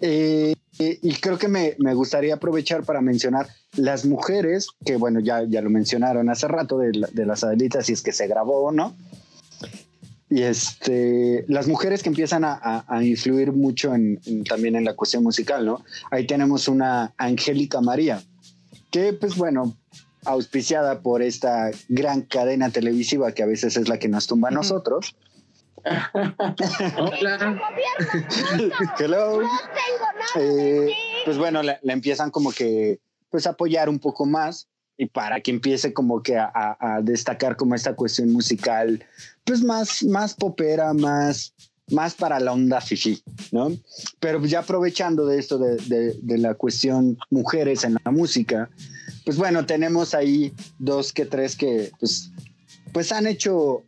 Eh, 0.00 0.54
y 0.78 1.14
creo 1.14 1.38
que 1.38 1.48
me, 1.48 1.74
gustaría 1.94 2.34
aprovechar 2.34 2.84
para 2.84 3.00
mencionar 3.00 3.48
las 3.76 4.04
mujeres, 4.04 4.68
que 4.84 4.96
bueno, 4.96 5.20
ya, 5.20 5.42
ya 5.44 5.62
lo 5.62 5.70
mencionaron 5.70 6.28
hace 6.28 6.46
rato 6.48 6.78
de, 6.78 6.92
las 7.24 7.44
Adelitas, 7.44 7.86
si 7.86 7.94
es 7.94 8.02
que 8.02 8.12
se 8.12 8.26
grabó 8.26 8.64
o 8.64 8.72
no. 8.72 8.94
Y 10.28 10.42
este, 10.42 11.44
las 11.46 11.68
mujeres 11.68 12.02
que 12.02 12.08
empiezan 12.08 12.42
a, 12.44 12.84
influir 13.02 13.52
mucho 13.52 13.92
también 14.48 14.74
en 14.74 14.84
la 14.84 14.94
cuestión 14.94 15.22
musical, 15.22 15.64
¿no? 15.64 15.84
Ahí 16.10 16.26
tenemos 16.26 16.66
una 16.66 17.14
Angélica 17.16 17.80
María, 17.80 18.22
que 18.90 19.12
pues 19.12 19.36
bueno, 19.36 19.76
auspiciada 20.24 21.00
por 21.00 21.22
esta 21.22 21.70
gran 21.88 22.22
cadena 22.22 22.70
televisiva 22.70 23.32
que 23.32 23.44
a 23.44 23.46
veces 23.46 23.76
es 23.76 23.88
la 23.88 23.98
que 23.98 24.08
nos 24.08 24.26
tumba 24.26 24.48
a 24.48 24.52
nosotros. 24.52 25.14
Hola. 26.98 27.60
Hello. 28.98 29.40
Eh, 30.40 30.90
pues 31.24 31.38
bueno, 31.38 31.62
la, 31.62 31.78
empiezan 31.84 32.32
como 32.32 32.50
que 32.50 32.98
pues 33.30 33.46
apoyar 33.46 33.88
un 33.88 34.00
poco 34.00 34.26
más 34.26 34.68
y 34.98 35.06
para 35.06 35.40
que 35.40 35.50
empiece 35.50 35.92
como 35.92 36.22
que 36.22 36.36
a, 36.38 37.00
destacar 37.02 37.56
como 37.56 37.74
esta 37.74 37.94
cuestión 37.94 38.32
musical, 38.32 39.04
pues 39.44 39.62
más, 39.62 40.02
más 40.04 40.34
popera, 40.34 40.94
más, 40.94 41.52
más 41.90 42.14
para 42.14 42.40
la 42.40 42.52
onda 42.52 42.80
fifi, 42.80 43.22
¿no? 43.52 43.72
Pero 44.20 44.44
ya 44.44 44.60
aprovechando 44.60 45.26
de 45.26 45.38
esto 45.38 45.58
de, 45.58 46.38
la 46.38 46.54
cuestión 46.54 47.18
mujeres 47.30 47.84
en 47.84 47.96
la 48.04 48.10
música, 48.10 48.70
pues 49.24 49.36
bueno, 49.36 49.66
tenemos 49.66 50.14
ahí 50.14 50.52
dos 50.78 51.12
que 51.12 51.26
tres 51.26 51.56
que 51.56 51.90
pues, 52.00 52.30
pues 52.92 53.12
han 53.12 53.26
hecho, 53.26 53.82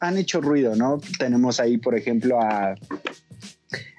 han 0.00 0.18
hecho 0.18 0.40
ruido, 0.40 0.76
¿no? 0.76 1.00
Tenemos 1.18 1.58
ahí, 1.58 1.78
por 1.78 1.96
ejemplo, 1.96 2.38
a 2.40 2.74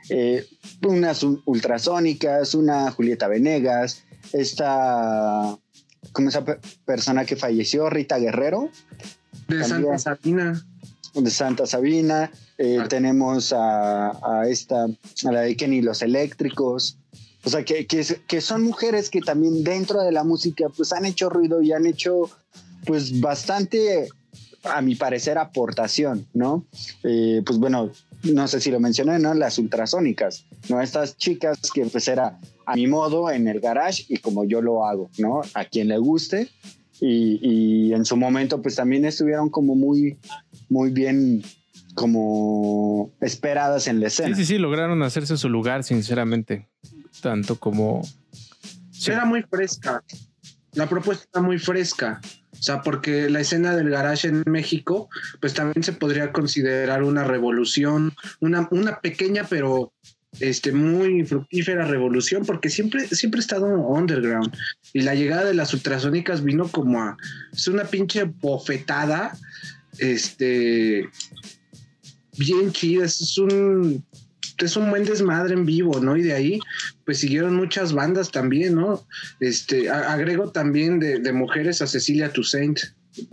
eh, 0.10 0.45
unas 0.84 1.24
ultrasónicas, 1.24 2.54
una 2.54 2.91
Julieta 2.91 3.28
Venegas, 3.28 4.04
esta 4.34 5.58
como 6.12 6.30
esa 6.30 6.43
persona 6.86 7.26
que 7.26 7.36
falleció, 7.36 7.89
Rita 7.89 8.17
Guerrero. 8.17 8.69
De 9.47 9.63
Santa 9.63 9.97
Sabina. 9.97 10.65
De 11.13 11.30
Santa 11.30 11.65
Sabina. 11.65 12.32
Eh, 12.58 12.80
tenemos 12.89 13.54
a, 13.56 14.43
esta, 14.47 14.86
a 14.86 15.32
la 15.32 15.41
de 15.41 15.56
Kenny 15.56 15.82
Los 15.82 16.02
Eléctricos. 16.02 16.97
O 17.43 17.50
sea, 17.50 17.65
que, 17.65 17.88
que, 17.88 18.41
son 18.41 18.63
mujeres 18.63 19.10
que 19.10 19.19
también 19.19 19.63
dentro 19.63 20.02
de 20.02 20.12
la 20.12 20.24
música 20.24 20.65
pues 20.69 20.93
han 20.93 21.06
hecho 21.06 21.28
ruido 21.28 21.62
y 21.62 21.71
han 21.71 21.88
hecho 21.88 22.30
pues 22.86 23.19
bastante, 23.19 24.10
a 24.63 24.82
mi 24.82 24.93
parecer, 24.93 25.39
aportación, 25.39 26.28
¿no? 26.34 26.65
Eh, 27.04 27.41
pues 27.43 27.58
bueno, 27.58 27.89
no 28.24 28.47
sé 28.47 28.62
si 28.62 28.69
lo 28.69 28.80
mencioné, 28.80 29.17
¿no? 29.17 29.34
Las 29.34 29.58
ultrasónicas, 29.58 30.45
¿no? 30.69 30.82
Estas 30.82 31.17
chicas 31.17 31.60
que 31.74 31.86
pues 31.86 32.08
era 32.08 32.39
a 32.72 32.76
mi 32.76 32.88
modo 32.88 33.30
en 33.30 33.50
el 33.50 33.60
garage 33.60 34.06
y 34.08 34.18
como 34.18 34.46
yo 34.46 34.62
lo 34.62 34.86
hago, 34.86 35.10
¿no? 35.18 35.42
A 35.54 35.66
quien 35.66 35.90
le 35.90 35.98
guste. 35.98 36.50
Y, 37.02 37.92
en 37.94 38.06
su 38.06 38.16
momento 38.16 38.62
pues 38.62 38.76
también 38.76 39.04
estuvieron 39.06 39.50
como 39.50 39.76
muy, 39.76 40.18
muy 40.70 40.92
bien 40.92 41.44
como 41.96 43.12
esperadas 43.20 43.88
en 43.88 44.00
la 44.00 44.08
escena. 44.08 44.36
Sí, 44.36 44.44
sí, 44.44 44.54
sí, 44.54 44.58
lograron 44.58 45.02
hacerse 45.04 45.36
su 45.36 45.50
lugar, 45.50 45.84
sinceramente. 45.84 46.70
Tanto 47.22 47.58
como 47.58 48.02
Era 49.06 49.26
muy 49.26 49.42
fresca. 49.42 50.04
La 50.74 50.88
propuesta 50.88 51.26
era 51.34 51.42
muy 51.42 51.60
fresca. 51.60 52.22
O 52.54 52.64
sea, 52.64 52.82
porque 52.82 53.30
la 53.30 53.42
escena 53.42 53.76
del 53.76 53.90
garage 53.90 54.28
en 54.28 54.44
México, 54.46 55.10
pues 55.42 55.54
también 55.54 55.84
se 55.84 55.94
podría 55.94 56.32
considerar 56.32 57.04
una 57.04 57.26
revolución, 57.26 58.14
una, 58.40 58.68
una 58.72 59.00
pequeña 59.02 59.46
pero 59.50 59.92
este, 60.39 60.72
muy 60.72 61.26
fructífera 61.26 61.86
revolución, 61.86 62.46
porque 62.46 62.70
siempre, 62.70 63.08
siempre 63.08 63.39
ha 63.39 63.41
estado 63.41 63.65
underground. 63.67 64.56
Y 64.94 65.02
la 65.02 65.15
llegada 65.15 65.46
de 65.46 65.54
las 65.54 65.74
ultrasónicas 65.74 66.44
vino 66.44 66.67
como 66.67 67.02
a. 67.02 67.17
Es 67.54 67.67
una 67.67 67.84
pinche 67.84 68.24
bofetada. 68.24 69.38
Este. 69.98 71.10
Bien 72.38 72.72
chida. 72.72 73.06
Es 73.06 73.38
un. 73.38 74.06
Es 74.58 74.76
un 74.76 74.91
buen 74.91 75.06
desmadre 75.06 75.56
en 75.56 75.65
vivo, 75.65 76.00
¿no? 76.00 76.15
Y 76.15 76.22
de 76.22 76.34
ahí, 76.34 76.60
pues 77.04 77.17
siguieron 77.17 77.56
muchas 77.56 77.94
bandas 77.94 78.30
también, 78.30 78.76
¿no? 78.76 79.04
Este, 79.39 79.89
agrego 79.89 80.52
también 80.52 81.00
de, 81.00 81.34
mujeres 81.34 81.82
a 81.82 81.88
Cecilia 81.88 82.32
Toussaint, 82.32 82.80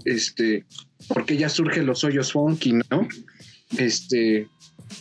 este, 0.06 0.64
porque 1.06 1.37
ya 1.37 1.50
surge 1.50 1.82
los 1.82 2.02
hoyos 2.02 2.32
funky, 2.32 2.72
¿no? 2.72 3.06
Este, 3.76 4.48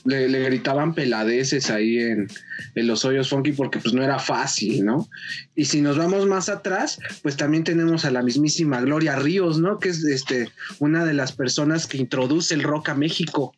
le, 0.05 0.43
gritaban 0.43 0.93
peladeces 0.93 1.69
ahí 1.69 1.99
en, 1.99 2.27
los 2.75 3.05
hoyos 3.05 3.29
funky 3.29 3.51
porque 3.51 3.79
pues 3.79 3.93
no 3.93 4.03
era 4.03 4.19
fácil, 4.19 4.85
¿no? 4.85 5.09
Y 5.55 5.65
si 5.65 5.81
nos 5.81 5.97
vamos 5.97 6.25
más 6.27 6.49
atrás, 6.49 6.99
pues 7.23 7.35
también 7.35 7.63
tenemos 7.63 8.05
a 8.05 8.11
la 8.11 8.21
mismísima 8.21 8.81
Gloria 8.81 9.15
Ríos, 9.15 9.59
¿no? 9.59 9.79
Que 9.79 9.89
es 9.89 10.03
este, 10.03 10.49
una 10.79 11.05
de 11.05 11.13
las 11.13 11.31
personas 11.31 11.87
que 11.87 11.97
introduce 11.97 12.53
el 12.53 12.63
rock 12.63 12.89
a 12.89 12.95
México. 12.95 13.55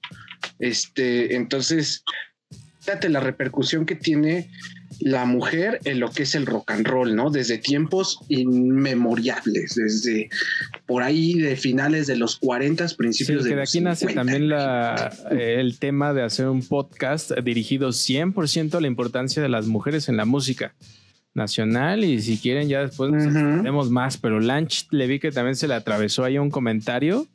Este, 0.60 1.36
entonces, 1.36 2.04
fíjate 2.80 3.10
la 3.10 3.20
repercusión 3.20 3.86
que 3.86 3.96
tiene 3.96 4.50
la 4.99 5.25
mujer 5.25 5.80
en 5.86 5.99
lo 5.99 6.12
que 6.12 6.23
es 6.23 6.36
el 6.36 6.45
rock 6.45 6.71
and 6.71 6.88
roll, 6.88 7.15
¿no? 7.15 7.30
Desde 7.30 7.58
tiempos 7.58 8.19
inmemoriales, 8.28 9.75
desde 9.75 10.30
por 10.86 11.04
ahí 11.04 11.34
de 11.34 11.56
finales 11.56 12.08
de 12.08 12.17
los 12.17 12.38
40, 12.38 12.88
principios 12.97 13.43
sí, 13.43 13.49
de, 13.49 13.56
de 13.56 13.62
aquí 13.62 13.82
nace 13.82 14.08
también 14.08 14.49
la, 14.49 15.13
el 15.32 15.80
tema 15.80 16.13
de 16.13 16.23
hacer 16.23 16.47
un 16.47 16.62
podcast 16.62 17.32
dirigido 17.43 17.89
100% 17.89 18.75
a 18.75 18.82
la 18.82 18.88
importancia 18.88 19.41
de 19.41 19.49
las 19.49 19.67
mujeres 19.67 20.10
en 20.10 20.17
la 20.17 20.25
música 20.25 20.73
nacional 21.34 22.04
y 22.04 22.21
si 22.21 22.38
quieren 22.38 22.67
ya 22.67 22.82
después 22.82 23.12
tenemos 23.12 23.89
más, 23.89 24.17
pero 24.17 24.39
Lanch 24.39 24.88
le 24.91 25.08
vi 25.08 25.19
que 25.19 25.32
también 25.32 25.56
se 25.56 25.67
le 25.67 25.75
atravesó 25.75 26.23
ahí 26.23 26.38
un 26.38 26.49
comentario 26.49 27.28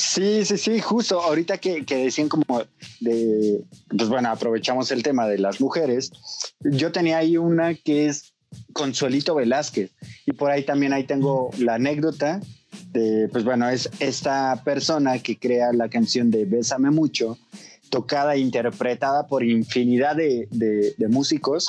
Sí, 0.00 0.46
sí, 0.46 0.56
sí, 0.56 0.80
justo 0.80 1.20
ahorita 1.20 1.58
que, 1.58 1.84
decían 1.86 2.30
como 2.30 2.62
de, 3.00 3.62
pues 3.94 4.08
bueno, 4.08 4.30
aprovechamos 4.30 4.90
el 4.92 5.02
tema 5.02 5.28
de 5.28 5.36
las 5.36 5.60
mujeres. 5.60 6.10
Yo 6.60 6.90
tenía 6.90 7.18
ahí 7.18 7.36
una 7.36 7.74
que 7.74 8.06
es 8.06 8.32
Consuelito 8.72 9.34
Velázquez 9.34 9.90
y 10.24 10.32
por 10.32 10.50
ahí 10.50 10.64
también 10.64 10.94
ahí 10.94 11.04
tengo 11.04 11.50
la 11.58 11.74
anécdota 11.74 12.40
de, 12.92 13.28
pues 13.30 13.44
bueno, 13.44 13.68
es 13.68 13.90
esta 14.00 14.62
persona 14.64 15.18
que 15.18 15.38
crea 15.38 15.70
la 15.74 15.90
canción 15.90 16.30
de 16.30 16.46
Bésame 16.46 16.90
mucho, 16.90 17.36
tocada 17.90 18.36
e 18.36 18.38
interpretada 18.38 19.26
por 19.26 19.44
infinidad 19.44 20.16
de, 20.16 20.48
músicos. 21.10 21.68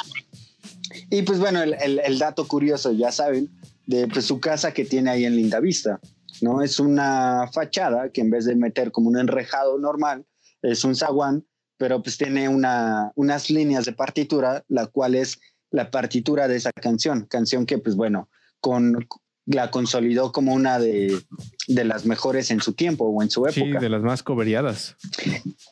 Y 1.09 1.23
pues 1.23 1.37
bueno, 1.37 1.61
el, 1.61 1.75
el, 1.99 2.17
dato 2.17 2.47
curioso, 2.47 2.93
ya 2.93 3.11
saben, 3.11 3.49
de 3.87 4.07
pues, 4.07 4.23
su 4.23 4.39
casa 4.39 4.73
que 4.73 4.85
tiene 4.85 5.09
ahí 5.09 5.25
en 5.25 5.35
Linda 5.35 5.59
Vista. 5.59 5.99
¿No? 6.41 6.61
Es 6.61 6.79
una 6.79 7.49
fachada 7.53 8.11
que 8.11 8.21
en 8.21 8.29
vez 8.29 8.45
de 8.45 8.55
meter 8.55 8.91
como 8.91 9.09
un 9.09 9.17
enrejado 9.17 9.77
normal, 9.79 10.25
es 10.61 10.83
un 10.83 10.95
zaguán, 10.95 11.45
pero 11.77 12.01
pues 12.03 12.17
tiene 12.17 12.47
una, 12.47 13.11
unas 13.15 13.49
líneas 13.49 13.85
de 13.85 13.93
partitura, 13.93 14.63
la 14.67 14.87
cual 14.87 15.15
es 15.15 15.39
la 15.71 15.89
partitura 15.89 16.47
de 16.47 16.57
esa 16.57 16.71
canción, 16.71 17.25
canción 17.25 17.65
que 17.65 17.77
pues 17.77 17.95
bueno, 17.95 18.29
con, 18.59 19.07
la 19.45 19.71
consolidó 19.71 20.31
como 20.31 20.53
una 20.53 20.79
de, 20.79 21.19
de 21.67 21.83
las 21.83 22.05
mejores 22.05 22.51
en 22.51 22.61
su 22.61 22.73
tiempo 22.73 23.05
o 23.05 23.21
en 23.23 23.29
su 23.29 23.45
época. 23.45 23.53
Sí, 23.55 23.71
de 23.71 23.89
las 23.89 24.01
más 24.01 24.23
coberiadas. 24.23 24.95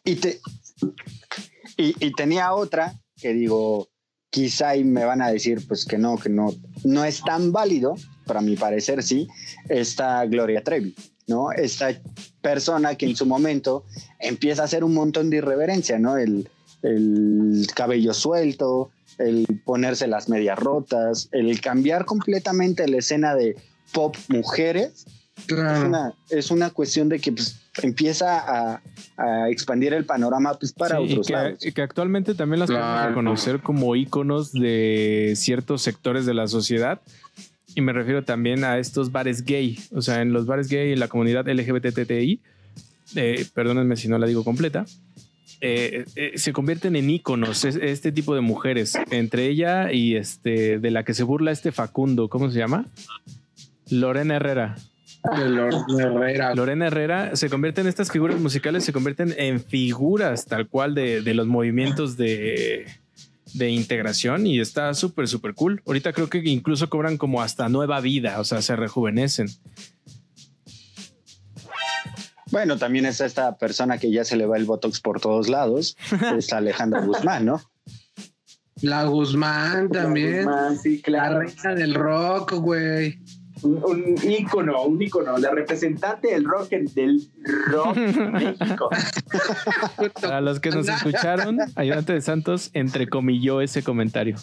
Y, 0.03 0.15
te, 0.15 0.39
y, 1.77 1.93
y 2.03 2.13
tenía 2.13 2.53
otra 2.53 2.99
que 3.15 3.33
digo, 3.33 3.89
quizá 4.29 4.75
y 4.75 4.83
me 4.83 5.05
van 5.05 5.21
a 5.21 5.29
decir 5.29 5.65
pues 5.67 5.85
que 5.85 5.97
no, 5.97 6.17
que 6.17 6.29
no, 6.29 6.53
no 6.83 7.03
es 7.03 7.21
tan 7.21 7.51
válido, 7.51 7.95
para 8.29 8.41
mi 8.41 8.55
parecer 8.55 9.01
sí, 9.01 9.27
está 9.67 10.23
Gloria 10.27 10.63
Trevi, 10.63 10.93
¿no? 11.25 11.51
Esta 11.51 11.89
persona 12.41 12.93
que 12.93 13.07
en 13.07 13.15
su 13.15 13.25
momento 13.25 13.85
empieza 14.19 14.61
a 14.61 14.65
hacer 14.65 14.83
un 14.83 14.93
montón 14.93 15.31
de 15.31 15.37
irreverencia, 15.37 15.97
¿no? 15.97 16.15
El, 16.15 16.47
cabello 17.75 18.13
suelto, 18.13 18.91
el 19.17 19.45
ponerse 19.65 20.07
las 20.07 20.29
medias 20.29 20.57
rotas, 20.59 21.27
el 21.31 21.59
cambiar 21.59 22.05
completamente 22.05 22.87
la 22.87 22.97
escena 22.99 23.33
de 23.35 23.57
pop 23.91 24.15
mujeres. 24.29 25.05
Es, 26.29 26.51
una, 26.51 26.69
cuestión 26.69 27.09
de 27.09 27.19
que 27.19 27.31
pues, 27.31 27.59
empieza 27.81 28.77
a, 29.17 29.49
expandir 29.49 29.93
el 29.93 30.05
panorama 30.05 30.53
pues, 30.53 30.71
para 30.71 31.01
otros 31.01 31.29
y 31.29 31.33
que, 31.33 31.67
Y 31.67 31.71
que 31.71 31.81
actualmente 31.81 32.35
también 32.35 32.59
las 32.59 32.69
podemos 32.69 33.05
reconocer 33.07 33.61
como 33.61 33.95
íconos 33.95 34.53
de 34.53 35.33
ciertos 35.35 35.81
sectores 35.81 36.25
de 36.25 36.33
la 36.33 36.47
sociedad 36.47 37.01
y 37.75 37.81
me 37.81 37.93
refiero 37.93 38.23
también 38.23 38.63
a 38.63 38.77
estos 38.77 39.11
bares 39.11 39.43
gay, 39.43 39.79
o 39.91 40.01
sea, 40.01 40.21
en 40.21 40.33
los 40.33 40.45
bares 40.45 40.69
gay, 40.69 40.91
en 40.91 40.99
la 40.99 41.07
comunidad 41.07 41.47
LGBTTI, 41.47 42.39
eh, 43.15 43.45
perdónenme 43.53 43.95
si 43.95 44.07
no 44.07 44.17
la 44.17 44.27
digo 44.27 44.43
completa, 44.43 44.85
eh, 45.61 46.05
eh, 46.15 46.33
se 46.35 46.53
convierten 46.53 46.95
en 46.95 47.09
íconos 47.09 47.65
este 47.65 48.11
tipo 48.11 48.33
de 48.33 48.41
mujeres, 48.41 48.97
entre 49.11 49.47
ella 49.47 49.91
y 49.91 50.15
este 50.15 50.79
de 50.79 50.91
la 50.91 51.03
que 51.03 51.13
se 51.13 51.23
burla 51.23 51.51
este 51.51 51.71
Facundo, 51.71 52.29
¿cómo 52.29 52.49
se 52.49 52.59
llama? 52.59 52.85
Lorena 53.89 54.35
Herrera. 54.35 54.75
Lorena 55.37 55.85
Herrera. 55.99 56.55
Lorena 56.55 56.87
Herrera 56.87 57.35
se 57.35 57.49
convierte 57.49 57.81
en 57.81 57.87
estas 57.87 58.09
figuras 58.09 58.39
musicales, 58.39 58.85
se 58.85 58.93
convierten 58.93 59.35
en 59.37 59.59
figuras 59.59 60.45
tal 60.45 60.67
cual 60.67 60.95
de 60.95 61.33
los 61.33 61.45
movimientos 61.45 62.15
de, 62.15 62.85
de 63.53 63.69
integración 63.69 64.47
y 64.47 64.59
está 64.59 64.93
súper, 64.93 65.27
súper 65.27 65.53
cool. 65.53 65.81
Ahorita 65.85 66.13
creo 66.13 66.29
que 66.29 66.39
incluso 66.39 66.89
cobran 66.89 67.17
como 67.17 67.41
hasta 67.41 67.69
nueva 67.69 67.99
vida, 68.01 68.39
o 68.39 68.43
sea, 68.43 68.61
se 68.61 68.75
rejuvenecen. 68.75 69.47
Bueno, 72.51 72.77
también 72.77 73.05
es 73.05 73.21
esta 73.21 73.57
persona 73.57 73.97
que 73.99 74.11
ya 74.11 74.23
se 74.23 74.35
le 74.35 74.45
va 74.45 74.57
el 74.57 74.65
Botox 74.65 74.99
por 75.01 75.21
todos 75.21 75.49
lados, 75.49 75.97
es 76.37 76.51
Alejandra 76.51 77.01
Guzmán, 77.01 77.45
¿no? 77.45 77.61
La 78.81 79.03
Guzmán 79.03 79.89
también. 79.89 80.45
La, 80.45 80.75
sí, 80.75 81.01
claro. 81.01 81.39
la 81.39 81.45
reina 81.45 81.75
del 81.75 81.93
rock, 81.93 82.53
güey 82.53 83.19
un, 83.63 84.15
ícono, 84.23 84.83
un 84.83 85.01
ícono, 85.01 85.37
la 85.37 85.51
representante 85.51 86.29
del 86.29 86.45
rock 86.45 86.69
del 86.69 87.29
rock 87.67 87.95
México. 88.31 88.89
Para 90.21 90.41
los 90.41 90.59
que 90.59 90.69
nos 90.69 90.87
escucharon, 90.87 91.57
Ayudante 91.75 92.13
de 92.13 92.21
Santos 92.21 92.69
entrecomilló 92.73 93.61
ese 93.61 93.83
comentario. 93.83 94.35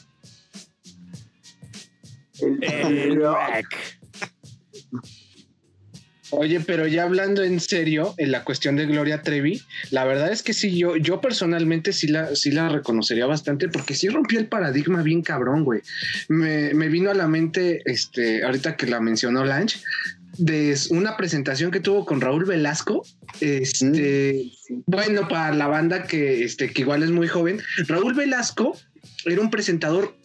El, 2.40 3.16
rock. 3.16 3.66
Oye, 6.30 6.60
pero 6.60 6.86
ya 6.86 7.04
hablando 7.04 7.42
en 7.42 7.60
serio, 7.60 8.14
en 8.16 8.32
la 8.32 8.44
cuestión 8.44 8.76
de 8.76 8.86
Gloria 8.86 9.22
Trevi, 9.22 9.62
la 9.90 10.04
verdad 10.04 10.32
es 10.32 10.42
que 10.42 10.54
sí, 10.54 10.76
yo, 10.76 10.96
yo 10.96 11.20
personalmente 11.20 11.92
sí 11.92 12.08
la, 12.08 12.34
sí 12.34 12.50
la 12.50 12.68
reconocería 12.68 13.26
bastante 13.26 13.68
porque 13.68 13.94
sí 13.94 14.08
rompió 14.08 14.40
el 14.40 14.48
paradigma 14.48 15.02
bien 15.02 15.22
cabrón, 15.22 15.64
güey. 15.64 15.82
Me, 16.28 16.72
vino 16.88 17.10
a 17.10 17.14
la 17.14 17.28
mente, 17.28 17.82
este, 17.84 18.44
ahorita 18.44 18.76
que 18.76 18.86
la 18.86 19.00
mencionó 19.00 19.44
Lange, 19.44 19.78
de 20.38 20.76
una 20.90 21.16
presentación 21.16 21.70
que 21.70 21.80
tuvo 21.80 22.04
con 22.04 22.20
Raúl 22.20 22.44
Velasco. 22.44 23.06
Este, 23.40 24.50
bueno, 24.86 25.28
para 25.28 25.54
la 25.54 25.66
banda 25.66 26.04
que, 26.04 26.44
este, 26.44 26.72
que 26.72 26.82
igual 26.82 27.02
es 27.02 27.10
muy 27.10 27.28
joven, 27.28 27.60
Raúl 27.86 28.14
Velasco 28.14 28.76
era 29.24 29.40
un 29.40 29.50
presentador 29.50 30.16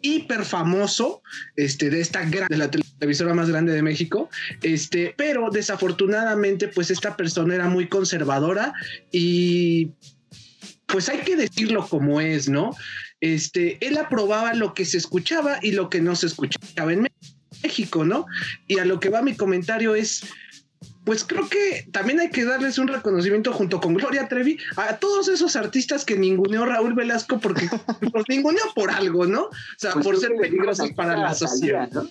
hiper 0.00 0.44
famoso 0.44 1.22
este, 1.56 1.90
de 1.90 2.00
esta 2.00 2.24
gran, 2.24 2.48
de 2.48 2.56
televisora 2.98 3.34
más 3.34 3.48
grande 3.48 3.72
de 3.72 3.82
México, 3.82 4.30
este, 4.62 5.14
pero 5.16 5.50
desafortunadamente 5.50 6.68
pues 6.68 6.90
esta 6.90 7.16
persona 7.16 7.54
era 7.54 7.68
muy 7.68 7.88
conservadora 7.88 8.72
y 9.10 9.90
pues 10.86 11.08
hay 11.08 11.18
que 11.18 11.36
decirlo 11.36 11.86
como 11.88 12.20
es, 12.20 12.48
¿no? 12.48 12.70
Este, 13.20 13.84
él 13.86 13.96
aprobaba 13.98 14.54
lo 14.54 14.74
que 14.74 14.84
se 14.84 14.98
escuchaba 14.98 15.58
y 15.62 15.72
lo 15.72 15.88
que 15.88 16.00
no 16.00 16.14
se 16.14 16.26
escuchaba 16.26 16.92
en 16.92 17.08
México, 17.62 18.04
¿no? 18.04 18.26
Y 18.66 18.78
a 18.78 18.84
lo 18.84 19.00
que 19.00 19.08
va 19.08 19.22
mi 19.22 19.34
comentario 19.34 19.94
es, 19.94 20.24
pues 21.04 21.24
creo 21.24 21.48
que 21.48 21.88
también 21.90 22.20
hay 22.20 22.30
que 22.30 22.44
darles 22.44 22.78
un 22.78 22.88
reconocimiento 22.88 23.52
junto 23.52 23.80
con 23.80 23.94
Gloria 23.94 24.28
Trevi 24.28 24.58
a 24.76 24.96
todos 24.96 25.28
esos 25.28 25.56
artistas 25.56 26.04
que 26.04 26.16
ninguneó 26.16 26.64
Raúl 26.66 26.94
Velasco 26.94 27.40
porque 27.40 27.68
los 28.12 28.24
ninguneó 28.28 28.64
por 28.74 28.90
algo, 28.90 29.26
¿no? 29.26 29.44
O 29.44 29.50
sea, 29.78 29.92
pues 29.94 30.04
por 30.04 30.18
ser 30.18 30.32
peligrosos 30.40 30.92
para 30.92 31.16
la 31.16 31.34
sociedad. 31.34 31.90
¿no? 31.90 32.08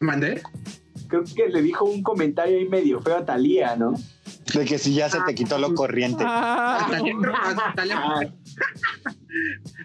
¿Mandé? 0.00 0.42
Creo 1.08 1.24
que 1.24 1.48
le 1.48 1.62
dijo 1.62 1.84
un 1.84 2.02
comentario 2.02 2.58
ahí 2.58 2.68
medio 2.68 3.00
feo 3.00 3.18
a 3.18 3.24
Talía, 3.24 3.76
¿no? 3.76 3.94
De 4.54 4.64
que 4.64 4.78
si 4.78 4.94
ya 4.94 5.08
se 5.08 5.18
te 5.26 5.34
quitó 5.34 5.58
lo 5.58 5.74
corriente. 5.74 6.24
Ah, 6.26 6.88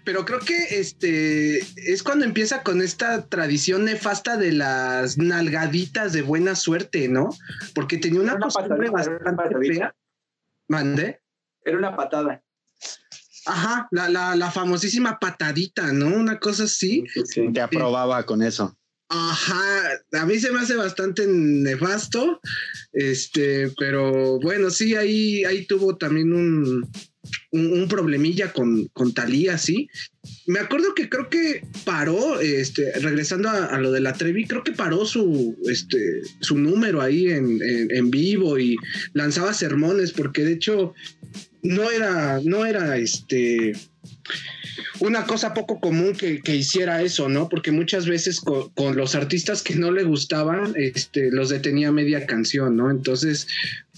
Pero 0.05 0.25
creo 0.25 0.39
que 0.39 0.79
este 0.79 1.59
es 1.59 2.03
cuando 2.03 2.25
empieza 2.25 2.63
con 2.63 2.81
esta 2.81 3.25
tradición 3.27 3.85
nefasta 3.85 4.37
de 4.37 4.51
las 4.51 5.17
nalgaditas 5.17 6.13
de 6.13 6.21
buena 6.21 6.55
suerte, 6.55 7.07
¿no? 7.07 7.29
Porque 7.75 7.97
tenía 7.97 8.21
una, 8.21 8.35
una 8.35 8.45
costumbre 8.47 8.89
bastante 8.89 9.55
fea. 9.73 9.95
¿Mande? 10.67 11.21
Era 11.65 11.77
una 11.77 11.95
patada. 11.95 12.41
Ajá, 13.45 13.87
la, 13.91 14.07
la, 14.09 14.35
la, 14.35 14.51
famosísima 14.51 15.19
patadita, 15.19 15.91
¿no? 15.91 16.07
Una 16.07 16.39
cosa 16.39 16.63
así. 16.63 17.03
Te 17.53 17.61
aprobaba 17.61 18.23
con 18.25 18.41
eso. 18.41 18.77
Ajá, 19.15 20.01
a 20.13 20.25
mí 20.25 20.39
se 20.39 20.51
me 20.51 20.61
hace 20.61 20.75
bastante 20.75 21.27
nefasto, 21.27 22.41
este, 22.93 23.69
pero 23.77 24.39
bueno, 24.39 24.71
sí, 24.71 24.95
ahí, 24.95 25.43
ahí 25.43 25.67
tuvo 25.67 25.97
también 25.97 26.33
un, 26.33 26.89
un, 27.51 27.87
problemilla 27.87 28.51
con, 28.51 28.87
con 28.87 29.13
Talía, 29.13 29.59
sí. 29.59 29.87
Me 30.47 30.57
acuerdo 30.57 30.95
que 30.95 31.09
creo 31.09 31.29
que 31.29 31.63
paró, 31.85 32.39
este, 32.39 32.91
regresando 33.01 33.49
a, 33.49 33.77
lo 33.77 33.91
de 33.91 33.99
la 33.99 34.13
Trevi, 34.13 34.47
creo 34.47 34.63
que 34.63 34.71
paró 34.71 35.05
su, 35.05 35.55
este, 35.69 36.23
su 36.39 36.57
número 36.57 36.99
ahí 36.99 37.27
en, 37.27 37.59
en, 37.61 38.09
vivo 38.09 38.57
y 38.57 38.77
lanzaba 39.13 39.53
sermones, 39.53 40.11
porque 40.11 40.43
de 40.43 40.53
hecho 40.53 40.95
no 41.63 41.89
era, 41.89 42.39
no 42.43 42.65
era 42.65 42.97
este 42.97 43.73
una 44.99 45.25
cosa 45.25 45.53
poco 45.53 45.79
común 45.79 46.13
que, 46.13 46.55
hiciera 46.55 47.01
eso, 47.01 47.27
¿no? 47.29 47.49
Porque 47.49 47.71
muchas 47.71 48.05
veces 48.05 48.39
con, 48.39 48.95
los 48.95 49.15
artistas 49.15 49.61
que 49.61 49.75
no 49.75 49.91
le 49.91 50.03
gustaban, 50.03 50.73
este, 50.75 51.31
los 51.31 51.49
detenía 51.49 51.91
media 51.91 52.25
canción, 52.25 52.77
¿no? 52.77 52.91
Entonces, 52.91 53.47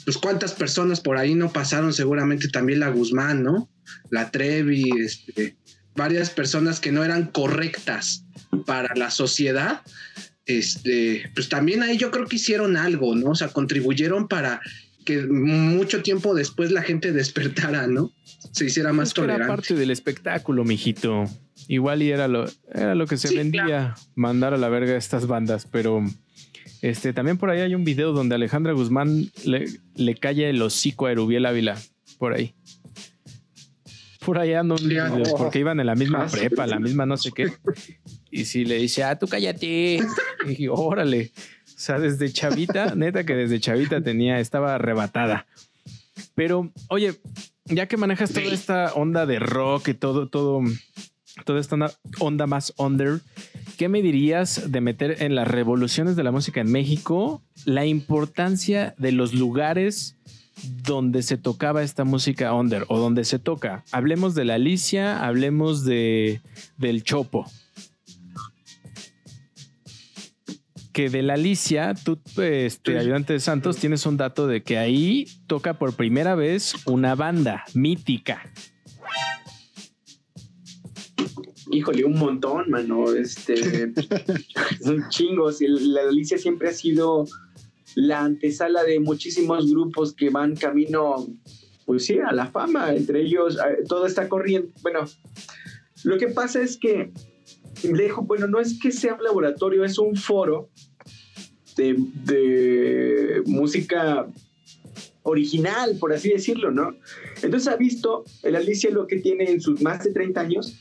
pues 0.04 0.18
cuántas 0.18 0.54
personas 0.54 1.02
por 1.02 1.18
ahí 1.18 1.36
no 1.36 1.52
pasaron, 1.52 1.94
seguramente 1.94 2.48
también 2.48 2.80
la 2.80 2.90
Guzmán, 2.90 3.44
¿no? 3.44 3.70
La 4.10 4.32
Trevi, 4.32 4.90
este, 5.00 5.56
varias 5.96 6.30
personas 6.30 6.80
que 6.80 6.92
no 6.92 7.04
eran 7.04 7.28
correctas 7.28 8.24
para 8.66 8.96
la 8.96 9.12
sociedad, 9.12 9.82
este, 10.46 11.30
pues 11.34 11.50
también 11.50 11.84
ahí 11.84 11.98
yo 11.98 12.12
creo 12.12 12.28
que 12.28 12.38
hicieron 12.38 12.78
algo, 12.78 13.16
¿no? 13.16 13.32
O 13.32 13.36
sea, 13.36 13.50
contribuyeron 13.50 14.28
para 14.28 14.62
que 15.06 15.26
mucho 15.28 16.02
tiempo 16.02 16.34
después 16.34 16.72
la 16.72 16.82
gente 16.82 17.12
despertara, 17.14 17.88
¿no? 17.88 18.12
Se 18.52 18.66
hiciera 18.66 18.94
más 18.94 19.14
tolerante. 19.14 19.44
Era 19.44 19.56
parte 19.56 19.76
del 19.76 19.92
espectáculo, 19.92 20.64
mijito. 20.66 21.26
Igual 21.68 22.04
y 22.04 22.12
era 22.12 22.28
lo, 22.28 22.46
era 22.74 22.96
lo 22.96 23.08
que 23.08 23.18
se 23.18 23.36
vendía, 23.36 23.96
mandar 24.16 24.54
a 24.54 24.58
la 24.58 24.70
verga 24.70 24.94
a 24.94 24.98
estas 24.98 25.26
bandas, 25.26 25.68
pero 25.72 26.04
este, 26.82 27.14
también 27.14 27.38
por 27.38 27.50
ahí 27.50 27.62
hay 27.62 27.74
un 27.74 27.84
video 27.84 28.12
donde 28.12 28.36
Alejandra 28.36 28.74
Guzmán 28.74 29.32
le, 29.46 29.66
le 29.96 30.16
calla 30.16 30.48
el 30.50 30.62
hocico 30.62 31.08
a 31.08 31.12
Erubiel 31.12 31.46
Ávila, 31.46 31.78
por 32.20 32.34
ahí. 32.34 32.54
Por 34.26 34.40
allá 34.40 34.62
ando 34.62 34.76
porque 35.38 35.60
iban 35.60 35.80
en 35.80 35.86
la 35.86 35.94
misma 35.94 36.24
ah, 36.24 36.28
prepa, 36.32 36.66
la 36.66 36.80
misma 36.80 37.06
no 37.06 37.16
sé 37.16 37.32
qué. 37.32 37.54
Y 38.32 38.46
si 38.46 38.66
le 38.66 38.78
dice, 38.78 39.04
ah, 39.04 39.18
tú 39.18 39.28
cállate. 39.28 40.00
Y 40.48 40.68
órale. 40.68 41.32
O 41.76 41.78
sea, 41.78 42.00
desde 42.00 42.32
chavita, 42.32 42.94
neta 42.96 43.26
que 43.26 43.36
desde 43.36 43.60
chavita 43.60 44.02
tenía, 44.02 44.40
estaba 44.40 44.76
arrebatada. 44.76 45.46
Pero, 46.36 46.72
oye, 46.88 47.16
ya 47.66 47.88
que 47.88 47.98
manejas 47.98 48.32
toda 48.32 48.46
esta 48.46 48.94
onda 48.94 49.26
de 49.26 49.40
rock 49.40 49.90
y 49.90 49.94
todo, 49.94 50.28
todo, 50.28 50.62
toda 51.44 51.60
esta 51.60 51.78
onda 52.20 52.48
más 52.48 52.74
under, 52.78 53.20
¿qué 53.78 53.90
me 53.90 54.02
dirías 54.02 54.72
de 54.72 54.82
meter 54.82 55.22
en 55.24 55.36
las 55.36 55.48
revoluciones 55.48 56.16
de 56.16 56.24
la 56.24 56.32
música 56.32 56.62
en 56.62 56.72
México 56.72 57.42
la 57.66 57.86
importancia 57.86 58.96
de 58.98 59.12
los 59.12 59.34
lugares 59.34 60.16
donde 60.84 61.22
se 61.22 61.38
tocaba 61.38 61.84
esta 61.84 62.06
música 62.06 62.54
under 62.54 62.86
o 62.88 62.98
donde 62.98 63.26
se 63.26 63.40
toca? 63.40 63.84
Hablemos 63.92 64.36
de 64.36 64.46
la 64.46 64.56
Alicia, 64.56 65.26
hablemos 65.26 65.84
de 65.84 66.42
del 66.78 67.04
Chopo. 67.04 67.46
Que 70.96 71.10
de 71.10 71.24
la 71.24 71.34
Alicia, 71.34 71.94
tú, 71.94 72.18
este, 72.38 72.98
ayudante 72.98 73.34
de 73.34 73.42
Santos, 73.42 73.76
tienes 73.76 74.06
un 74.06 74.16
dato 74.16 74.48
de 74.48 74.64
que 74.64 74.78
ahí 74.78 75.28
toca 75.46 75.78
por 75.78 75.94
primera 75.94 76.36
vez 76.36 76.74
una 76.86 77.16
banda 77.16 77.66
mítica. 77.74 78.50
Híjole, 81.70 82.06
un 82.06 82.18
montón, 82.18 82.70
mano. 82.70 83.14
Este, 83.14 83.56
es 84.80 84.88
un 84.88 85.10
chingo. 85.10 85.50
la 85.60 86.04
Alicia 86.04 86.38
siempre 86.38 86.70
ha 86.70 86.74
sido 86.74 87.26
la 87.96 88.24
antesala 88.24 88.86
de 88.86 89.02
muchísimos 89.02 89.70
grupos 89.70 90.14
que 90.14 90.30
van 90.30 90.56
camino, 90.56 91.28
pues 91.86 92.06
sí, 92.06 92.20
a 92.26 92.32
la 92.32 92.48
fama. 92.48 92.96
Entre 92.96 93.22
ellos, 93.22 93.58
eh, 93.58 93.84
todo 93.86 94.06
está 94.06 94.30
corriendo. 94.30 94.70
Bueno, 94.82 95.02
lo 96.06 96.18
que 96.18 96.28
pasa 96.28 96.62
es 96.62 96.78
que 96.78 97.12
bueno, 98.24 98.48
no 98.48 98.60
es 98.60 98.80
que 98.80 98.92
sea 98.92 99.16
un 99.16 99.24
laboratorio, 99.24 99.84
es 99.84 99.98
un 99.98 100.16
foro 100.16 100.70
de, 101.76 103.42
música 103.46 104.28
original, 105.24 105.98
por 106.00 106.14
así 106.14 106.30
decirlo, 106.30 106.72
¿no? 106.72 106.96
Entonces 107.42 107.68
ha 107.68 107.76
visto, 107.76 108.24
el 108.44 108.56
Alicia 108.56 108.90
lo 108.92 109.08
que 109.08 109.18
tiene 109.18 109.50
en 109.50 109.60
sus 109.60 109.82
más 109.82 110.04
de 110.04 110.14
30 110.14 110.40
años 110.40 110.80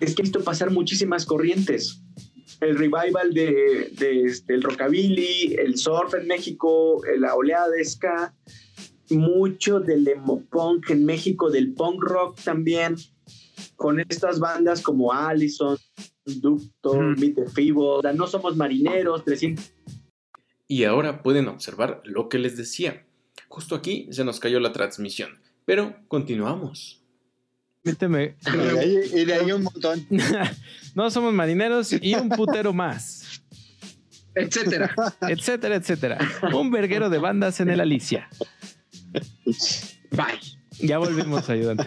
es 0.00 0.14
que 0.14 0.22
ha 0.22 0.24
visto 0.24 0.42
pasar 0.42 0.70
muchísimas 0.70 1.24
corrientes. 1.24 2.02
El 2.60 2.76
revival 2.76 3.32
de, 3.32 3.92
este, 4.24 4.56
rockabilly, 4.56 5.56
el 5.58 5.76
surf 5.76 6.14
en 6.14 6.26
México, 6.26 7.02
la 7.18 7.34
oleada 7.34 7.68
de 7.70 7.84
ska, 7.84 8.34
mucho 9.10 9.80
del 9.80 10.08
emo 10.08 10.42
punk 10.50 10.90
en 10.90 11.04
México, 11.04 11.50
del 11.50 11.74
punk 11.74 12.02
rock 12.02 12.40
también 12.42 12.96
con 13.76 14.00
estas 14.00 14.40
bandas 14.40 14.82
como 14.82 15.12
Allison, 15.12 15.78
Ducto, 16.24 17.00
Meet 17.00 17.34
the 17.36 17.46
Feeble, 17.46 18.12
no 18.14 18.26
somos 18.26 18.56
marineros, 18.56 19.24
300. 19.24 19.72
Y 20.68 20.84
ahora 20.84 21.22
pueden 21.22 21.48
observar 21.48 22.02
lo 22.04 22.28
que 22.28 22.38
les 22.38 22.56
decía. 22.56 23.06
Justo 23.48 23.74
aquí 23.74 24.08
se 24.10 24.24
nos 24.24 24.40
cayó 24.40 24.58
la 24.58 24.72
transmisión, 24.72 25.38
pero 25.64 25.96
continuamos. 26.08 27.02
Méteme. 27.84 28.36
Y 29.14 29.24
de 29.24 29.34
ahí 29.34 29.52
un 29.52 29.62
montón. 29.62 30.04
no 30.94 31.08
somos 31.10 31.32
marineros 31.32 31.92
y 31.92 32.14
un 32.16 32.28
putero 32.30 32.72
más. 32.72 33.42
Etcétera. 34.34 34.92
etcétera, 35.22 35.76
etcétera. 35.76 36.18
Un 36.52 36.70
verguero 36.70 37.08
de 37.08 37.18
bandas 37.18 37.60
en 37.60 37.70
el 37.70 37.80
Alicia. 37.80 38.28
Bye. 40.10 40.40
Ya 40.80 40.98
volvimos, 40.98 41.48
ayudante. 41.48 41.86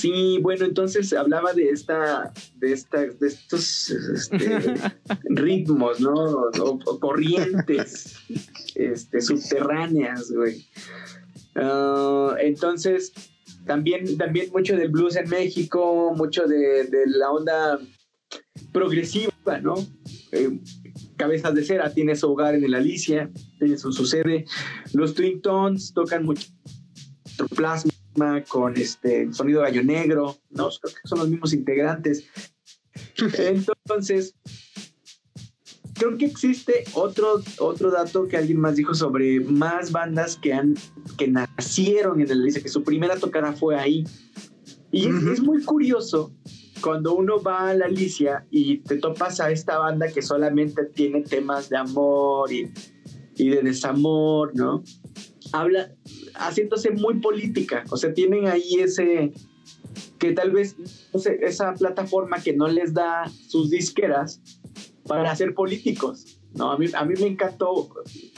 Sí, 0.00 0.38
bueno, 0.40 0.64
entonces 0.64 1.12
hablaba 1.12 1.52
de 1.52 1.68
esta, 1.68 2.32
de 2.56 2.72
esta, 2.72 3.04
de 3.04 3.26
estos 3.26 3.90
este, 3.90 4.74
ritmos, 5.28 6.00
¿no? 6.00 6.14
O, 6.14 6.98
corrientes 6.98 8.16
este, 8.74 9.20
subterráneas, 9.20 10.32
güey. 10.32 10.64
Ah, 11.54 12.34
entonces, 12.40 13.12
también, 13.66 14.16
también 14.16 14.50
mucho 14.52 14.74
del 14.74 14.88
blues 14.88 15.16
en 15.16 15.28
México, 15.28 16.14
mucho 16.16 16.46
de, 16.46 16.88
la 17.04 17.30
onda 17.30 17.78
progresiva, 18.72 19.58
¿no? 19.60 19.74
Eh, 20.32 20.60
Cabezas 21.16 21.54
de 21.54 21.62
Cera 21.62 21.92
tiene 21.92 22.16
su 22.16 22.32
hogar 22.32 22.54
en 22.54 22.64
el 22.64 22.72
Alicia, 22.72 23.30
tiene 23.58 23.76
su, 23.76 23.92
sede. 24.06 24.46
Los 24.94 25.12
Twin 25.12 25.42
Tones 25.42 25.92
tocan 25.92 26.24
mucho 26.24 26.48
plasma 27.54 27.92
con 28.48 28.76
este 28.76 29.32
sonido 29.32 29.62
gallo 29.62 29.82
negro, 29.82 30.36
¿no? 30.50 30.68
Creo 30.80 30.94
que 30.94 31.08
son 31.08 31.18
los 31.18 31.28
mismos 31.28 31.52
integrantes. 31.52 32.24
Entonces, 33.38 34.34
creo 35.94 36.16
que 36.16 36.26
existe 36.26 36.84
otro, 36.94 37.42
otro 37.58 37.90
dato 37.90 38.26
que 38.26 38.36
alguien 38.36 38.58
más 38.58 38.76
dijo 38.76 38.94
sobre 38.94 39.40
más 39.40 39.92
bandas 39.92 40.36
que 40.36 40.54
han 40.54 40.74
que 41.18 41.28
nacieron 41.28 42.20
en 42.20 42.30
el 42.30 42.42
Alicia, 42.42 42.62
que 42.62 42.68
su 42.68 42.82
primera 42.82 43.16
tocada 43.16 43.52
fue 43.52 43.78
ahí. 43.78 44.04
Y 44.90 45.06
es, 45.06 45.40
muy 45.40 45.62
curioso 45.62 46.32
cuando 46.80 47.14
uno 47.14 47.40
va 47.42 47.68
a 47.68 47.74
la 47.74 47.84
Alicia 47.84 48.46
y 48.50 48.78
te 48.78 48.96
topas 48.96 49.40
a 49.40 49.50
esta 49.50 49.78
banda 49.78 50.08
que 50.08 50.22
solamente 50.22 50.86
tiene 50.86 51.20
temas 51.20 51.68
de 51.68 51.76
amor 51.76 52.50
y, 52.50 52.72
y 53.40 53.48
de 53.48 53.62
desamor, 53.62 54.54
¿no? 54.54 54.82
Habla, 55.52 55.92
haciéndose 56.34 56.90
muy 56.90 57.20
política. 57.20 57.84
O 57.90 57.96
sea, 57.96 58.12
tienen 58.12 58.46
ahí 58.46 58.74
ese, 58.78 59.32
que 60.18 60.32
tal 60.32 60.50
vez, 60.50 60.76
no 61.12 61.18
sé, 61.18 61.38
esa 61.42 61.74
plataforma 61.74 62.42
que 62.42 62.52
no 62.52 62.68
les 62.68 62.92
da 62.92 63.30
sus 63.48 63.70
disqueras 63.70 64.40
para 65.06 65.34
ser 65.34 65.54
políticos. 65.54 66.38
No, 66.54 66.70
a 66.70 66.78
mí, 66.78 66.86
a 66.92 67.04
mí 67.04 67.14
me 67.20 67.28
encantó 67.28 67.88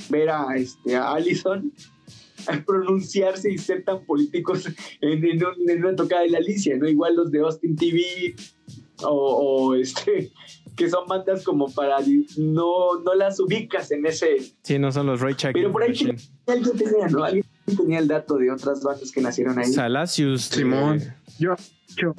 ver 0.09 0.31
a, 0.31 0.57
este, 0.57 0.95
a 0.95 1.13
Allison 1.13 1.73
pronunciarse 2.67 3.51
y 3.51 3.59
ser 3.59 3.85
tan 3.85 4.05
políticos 4.05 4.69
en, 5.01 5.25
en, 5.25 5.85
una 5.85 5.97
tocada 5.97 6.23
de 6.23 6.31
la 6.31 6.39
Alicia, 6.39 6.77
¿no? 6.77 6.89
Igual 6.89 7.17
los 7.17 7.31
de 7.31 7.41
Austin 7.41 7.75
TV 7.77 8.35
o, 9.05 9.75
este, 9.75 10.33
que 10.77 10.89
son 10.89 11.07
bandas 11.07 11.45
como 11.45 11.73
para 11.73 11.99
no, 12.37 13.01
no 13.01 13.15
las 13.15 13.41
ubicas 13.41 13.91
en 13.91 14.07
ese. 14.07 14.55
Sí, 14.63 14.79
no 14.79 14.93
son 14.93 15.07
los 15.07 15.21
Ray 15.21 15.35
Check. 15.35 15.53
Pero 15.53 15.71
por 15.71 15.83
ahí 15.83 15.91
alguien 16.47 16.77
tenía, 16.77 17.09
¿no? 17.09 17.25
Alguien 17.25 17.47
tenía 17.77 17.99
el 17.99 18.09
dato 18.09 18.37
de 18.37 18.51
otras 18.51 18.83
bandas 18.83 19.13
que 19.13 19.21
nacieron 19.21 19.59
ahí. 19.59 19.73
Salacius. 19.73 20.43
Simón. 20.43 21.03
Yo, 21.39 21.55
yo. 21.97 22.15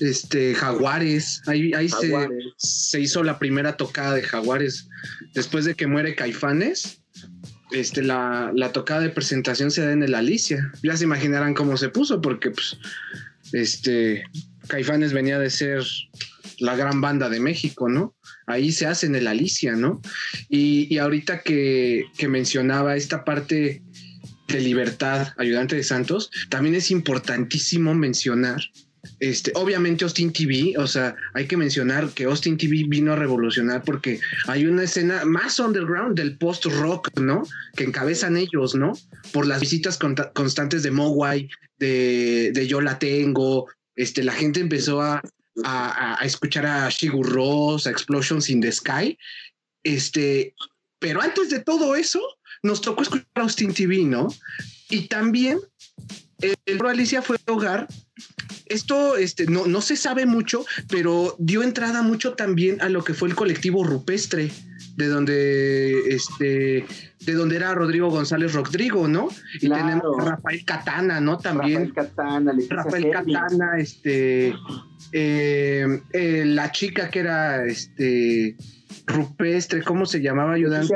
Este, 0.00 0.54
Jaguares. 0.54 1.42
Ahí, 1.46 1.72
ahí 1.74 1.88
Se, 1.88 2.28
se 2.56 3.00
hizo 3.00 3.22
la 3.22 3.38
primera 3.38 3.76
tocada 3.76 4.14
de 4.14 4.22
Jaguares. 4.22 4.88
Después 5.34 5.64
de 5.64 5.74
que 5.74 5.86
muere 5.86 6.14
Caifanes, 6.14 7.00
este, 7.72 8.02
la, 8.02 8.50
la, 8.54 8.72
tocada 8.72 9.00
de 9.00 9.10
presentación 9.10 9.70
se 9.70 9.84
da 9.84 9.92
en 9.92 10.02
el 10.02 10.14
Alicia. 10.14 10.72
Ya 10.82 10.96
se 10.96 11.04
imaginarán 11.04 11.54
cómo 11.54 11.76
se 11.76 11.88
puso, 11.88 12.20
porque 12.20 12.50
pues, 12.50 12.78
este, 13.52 14.24
Caifanes 14.70 15.12
venía 15.12 15.38
de 15.38 15.50
ser 15.50 15.84
la 16.58 16.76
gran 16.76 17.00
banda 17.00 17.28
de 17.28 17.40
México, 17.40 17.88
¿no? 17.88 18.14
Ahí 18.46 18.72
se 18.72 18.86
hace 18.86 19.06
en 19.06 19.16
el 19.16 19.26
Alicia, 19.26 19.72
¿no? 19.72 20.00
Y, 20.48 20.96
ahorita 20.98 21.42
que, 21.42 22.04
mencionaba 22.28 22.96
esta 22.96 23.24
parte 23.24 23.82
de 24.48 24.60
libertad, 24.60 25.28
ayudante 25.36 25.76
de 25.76 25.82
Santos, 25.82 26.30
también 26.48 26.74
es 26.74 26.90
importantísimo 26.90 27.94
mencionar 27.94 28.60
este, 29.18 29.52
obviamente 29.54 30.04
Austin 30.04 30.32
TV, 30.32 30.74
o 30.76 30.86
sea, 30.86 31.16
hay 31.32 31.46
que 31.46 31.56
mencionar 31.56 32.10
que 32.10 32.24
Austin 32.24 32.58
TV 32.58 32.84
vino 32.86 33.12
a 33.14 33.16
revolucionar 33.16 33.82
porque 33.82 34.20
hay 34.46 34.66
una 34.66 34.82
escena 34.82 35.24
más 35.24 35.58
underground 35.58 36.16
del 36.16 36.36
post-rock, 36.36 37.08
¿no? 37.18 37.42
Que 37.76 37.84
encabezan 37.84 38.36
ellos, 38.36 38.74
¿no? 38.74 38.92
Por 39.32 39.46
las 39.46 39.60
visitas 39.60 39.98
constantes 39.98 40.82
de 40.82 40.90
Mogwai, 40.90 41.48
de, 41.78 42.66
Yo 42.68 42.80
la 42.80 42.98
tengo, 42.98 43.68
este, 44.00 44.22
la 44.22 44.32
gente 44.32 44.60
empezó 44.60 45.00
a, 45.00 45.22
a, 45.64 46.18
escuchar 46.22 46.66
a 46.66 46.88
Shigur 46.88 47.28
Ross, 47.28 47.86
a 47.86 47.90
Explosions 47.90 48.48
in 48.48 48.60
the 48.60 48.72
Sky, 48.72 49.18
este, 49.82 50.54
pero 50.98 51.20
antes 51.20 51.50
de 51.50 51.60
todo 51.60 51.94
eso, 51.94 52.20
nos 52.62 52.80
tocó 52.80 53.02
escuchar 53.02 53.26
a 53.34 53.40
Austin 53.40 53.72
TV, 53.72 54.04
¿no? 54.04 54.28
Y 54.88 55.08
también 55.08 55.60
el 56.40 56.78
Pro 56.78 56.88
Alicia 56.88 57.22
fue 57.22 57.36
hogar 57.46 57.86
esto 58.70 59.16
este, 59.16 59.46
no, 59.46 59.66
no 59.66 59.80
se 59.82 59.96
sabe 59.96 60.26
mucho, 60.26 60.64
pero 60.88 61.34
dio 61.38 61.62
entrada 61.62 62.02
mucho 62.02 62.34
también 62.34 62.80
a 62.80 62.88
lo 62.88 63.04
que 63.04 63.14
fue 63.14 63.28
el 63.28 63.34
colectivo 63.34 63.84
rupestre, 63.84 64.50
de 65.00 65.08
donde, 65.08 66.14
este, 66.14 66.84
de 67.20 67.32
donde 67.32 67.56
era 67.56 67.74
Rodrigo 67.74 68.10
González 68.10 68.52
Rodrigo, 68.52 69.08
¿no? 69.08 69.28
Y 69.54 69.68
tenemos 69.70 70.18
a 70.18 70.30
Rafael 70.32 70.64
Catana, 70.64 71.20
¿no? 71.20 71.38
También. 71.38 71.92
Rafael 71.94 71.94
Catana, 71.94 72.52
Rafael 72.68 73.10
Catana, 73.10 73.78
este, 73.78 74.54
eh, 75.12 76.02
eh, 76.12 76.44
la 76.46 76.70
chica 76.70 77.08
que 77.08 77.20
era, 77.20 77.64
este, 77.64 78.56
rupestre, 79.06 79.82
¿cómo 79.82 80.04
se 80.04 80.20
llamaba 80.20 80.52
ayudante? 80.52 80.94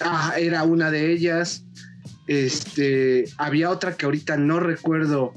Ah, 0.00 0.34
era 0.38 0.62
una 0.64 0.90
de 0.90 1.12
ellas. 1.12 1.64
Este, 2.26 3.24
había 3.38 3.70
otra 3.70 3.96
que 3.96 4.04
ahorita 4.04 4.36
no 4.36 4.60
recuerdo 4.60 5.32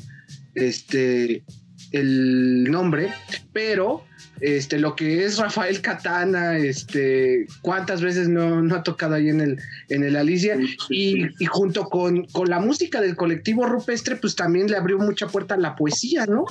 este, 0.55 1.43
el 1.91 2.65
nombre, 2.65 3.11
pero 3.53 4.03
este, 4.41 4.79
lo 4.79 4.95
que 4.95 5.25
es 5.25 5.37
Rafael 5.37 5.81
Catana, 5.81 6.57
este, 6.57 7.47
cuántas 7.61 8.01
veces 8.01 8.29
no, 8.29 8.61
no 8.61 8.75
ha 8.75 8.83
tocado 8.83 9.15
ahí 9.15 9.29
en 9.29 9.41
el, 9.41 9.59
en 9.89 10.03
el 10.03 10.15
Alicia, 10.15 10.57
y, 10.89 11.27
junto 11.45 11.85
con, 11.85 12.25
con, 12.25 12.49
la 12.49 12.59
música 12.59 13.01
del 13.01 13.15
colectivo 13.15 13.65
rupestre, 13.65 14.15
pues 14.15 14.35
también 14.35 14.69
le 14.69 14.77
abrió 14.77 14.97
mucha 14.97 15.27
puerta 15.27 15.55
a 15.55 15.57
la 15.57 15.75
poesía, 15.75 16.25
¿no? 16.25 16.45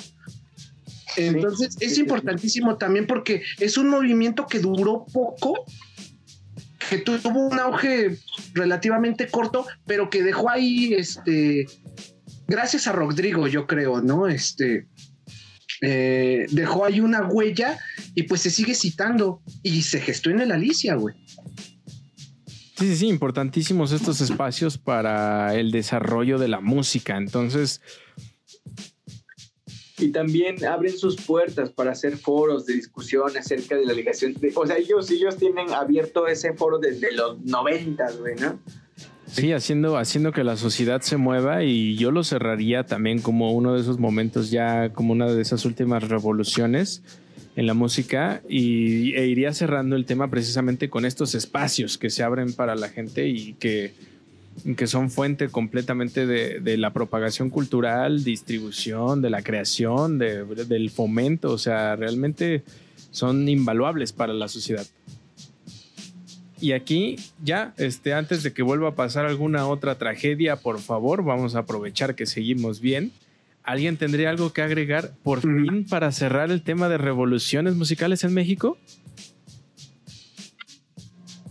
Entonces 1.16 1.76
es 1.80 1.98
importantísimo 1.98 2.76
también 2.76 3.06
porque 3.06 3.42
es 3.58 3.78
un 3.78 3.88
movimiento 3.88 4.46
que 4.46 4.60
duró 4.60 5.06
poco, 5.12 5.64
que 6.88 6.98
tuvo 6.98 7.48
un 7.48 7.58
auge 7.58 8.18
relativamente 8.54 9.28
corto, 9.28 9.66
pero 9.86 10.10
que 10.10 10.22
dejó 10.22 10.50
ahí 10.50 10.94
este 10.94 11.66
gracias 12.46 12.86
a 12.86 12.92
Rodrigo, 12.92 13.46
yo 13.46 13.66
creo, 13.66 14.00
¿no? 14.00 14.28
Este 14.28 14.86
eh, 15.80 16.46
dejó 16.50 16.84
ahí 16.84 17.00
una 17.00 17.26
huella 17.26 17.78
y 18.14 18.24
pues 18.24 18.40
se 18.42 18.50
sigue 18.50 18.74
citando 18.74 19.42
y 19.62 19.82
se 19.82 20.00
gestó 20.00 20.30
en 20.30 20.40
el 20.40 20.52
Alicia, 20.52 20.94
güey. 20.94 21.14
Sí, 22.78 22.86
sí, 22.86 22.96
sí, 22.96 23.08
importantísimos 23.08 23.90
estos 23.90 24.20
espacios 24.20 24.78
para 24.78 25.54
el 25.56 25.72
desarrollo 25.72 26.38
de 26.38 26.46
la 26.46 26.60
música. 26.60 27.16
Entonces. 27.16 27.80
Y 29.98 30.12
también 30.12 30.64
abren 30.64 30.96
sus 30.96 31.16
puertas 31.16 31.70
para 31.70 31.90
hacer 31.90 32.16
foros 32.16 32.66
de 32.66 32.74
discusión 32.74 33.36
acerca 33.36 33.76
de 33.76 33.84
la 33.84 33.92
ligación. 33.92 34.36
o 34.54 34.66
sea, 34.66 34.76
ellos, 34.76 35.10
ellos 35.10 35.36
tienen 35.36 35.70
abierto 35.70 36.28
ese 36.28 36.54
foro 36.54 36.78
desde 36.78 37.10
los 37.12 37.40
noventas, 37.40 38.16
güey, 38.16 38.36
¿no? 38.36 38.60
Sí, 39.30 39.52
haciendo, 39.52 39.98
haciendo 39.98 40.32
que 40.32 40.42
la 40.42 40.56
sociedad 40.56 41.02
se 41.02 41.16
mueva 41.16 41.62
y 41.62 41.96
yo 41.96 42.10
lo 42.10 42.24
cerraría 42.24 42.84
también 42.84 43.20
como 43.20 43.52
uno 43.52 43.74
de 43.74 43.80
esos 43.80 43.98
momentos 43.98 44.50
ya 44.50 44.90
como 44.90 45.12
una 45.12 45.26
de 45.26 45.40
esas 45.40 45.64
últimas 45.64 46.08
revoluciones 46.08 47.02
en 47.54 47.66
la 47.66 47.74
música 47.74 48.40
y, 48.48 49.14
e 49.14 49.26
iría 49.26 49.52
cerrando 49.52 49.96
el 49.96 50.06
tema 50.06 50.30
precisamente 50.30 50.88
con 50.88 51.04
estos 51.04 51.34
espacios 51.34 51.98
que 51.98 52.08
se 52.08 52.22
abren 52.22 52.52
para 52.52 52.74
la 52.74 52.88
gente 52.88 53.28
y 53.28 53.54
que, 53.54 53.92
que 54.76 54.86
son 54.86 55.10
fuente 55.10 55.48
completamente 55.48 56.26
de, 56.26 56.76
la 56.76 56.92
propagación 56.92 57.50
cultural, 57.50 58.24
distribución, 58.24 59.20
de 59.22 59.30
la 59.30 59.42
creación, 59.42 60.18
del 60.18 60.90
fomento, 60.90 61.52
o 61.52 61.58
sea, 61.58 61.96
realmente 61.96 62.62
son 63.10 63.48
invaluables 63.48 64.12
para 64.12 64.32
la 64.32 64.48
sociedad. 64.48 64.86
Y 66.60 66.72
aquí 66.72 67.16
ya, 67.42 67.72
este, 67.76 68.14
antes 68.14 68.42
de 68.42 68.52
que 68.52 68.62
vuelva 68.62 68.90
a 68.90 68.94
pasar 68.94 69.26
alguna 69.26 69.66
otra 69.66 69.96
tragedia, 69.96 70.56
por 70.56 70.80
favor, 70.80 71.24
vamos 71.24 71.54
a 71.54 71.60
aprovechar 71.60 72.14
que 72.14 72.26
seguimos 72.26 72.80
bien. 72.80 73.12
¿Alguien 73.62 73.96
tendría 73.96 74.30
algo 74.30 74.52
que 74.52 74.62
agregar 74.62 75.12
por 75.22 75.42
fin 75.42 75.86
para 75.88 76.10
cerrar 76.10 76.50
el 76.50 76.62
tema 76.62 76.88
de 76.88 76.98
revoluciones 76.98 77.74
musicales 77.74 78.24
en 78.24 78.34
México? 78.34 78.78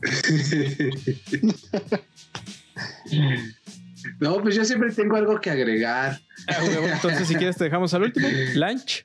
no, 4.19 4.41
pues 4.41 4.55
yo 4.55 4.65
siempre 4.65 4.91
tengo 4.91 5.15
algo 5.15 5.39
que 5.39 5.51
agregar. 5.51 6.19
Ah, 6.47 6.57
entonces, 6.93 7.27
si 7.27 7.35
quieres, 7.35 7.57
te 7.57 7.65
dejamos 7.65 7.93
al 7.93 8.03
último. 8.03 8.27
Lunch. 8.55 9.03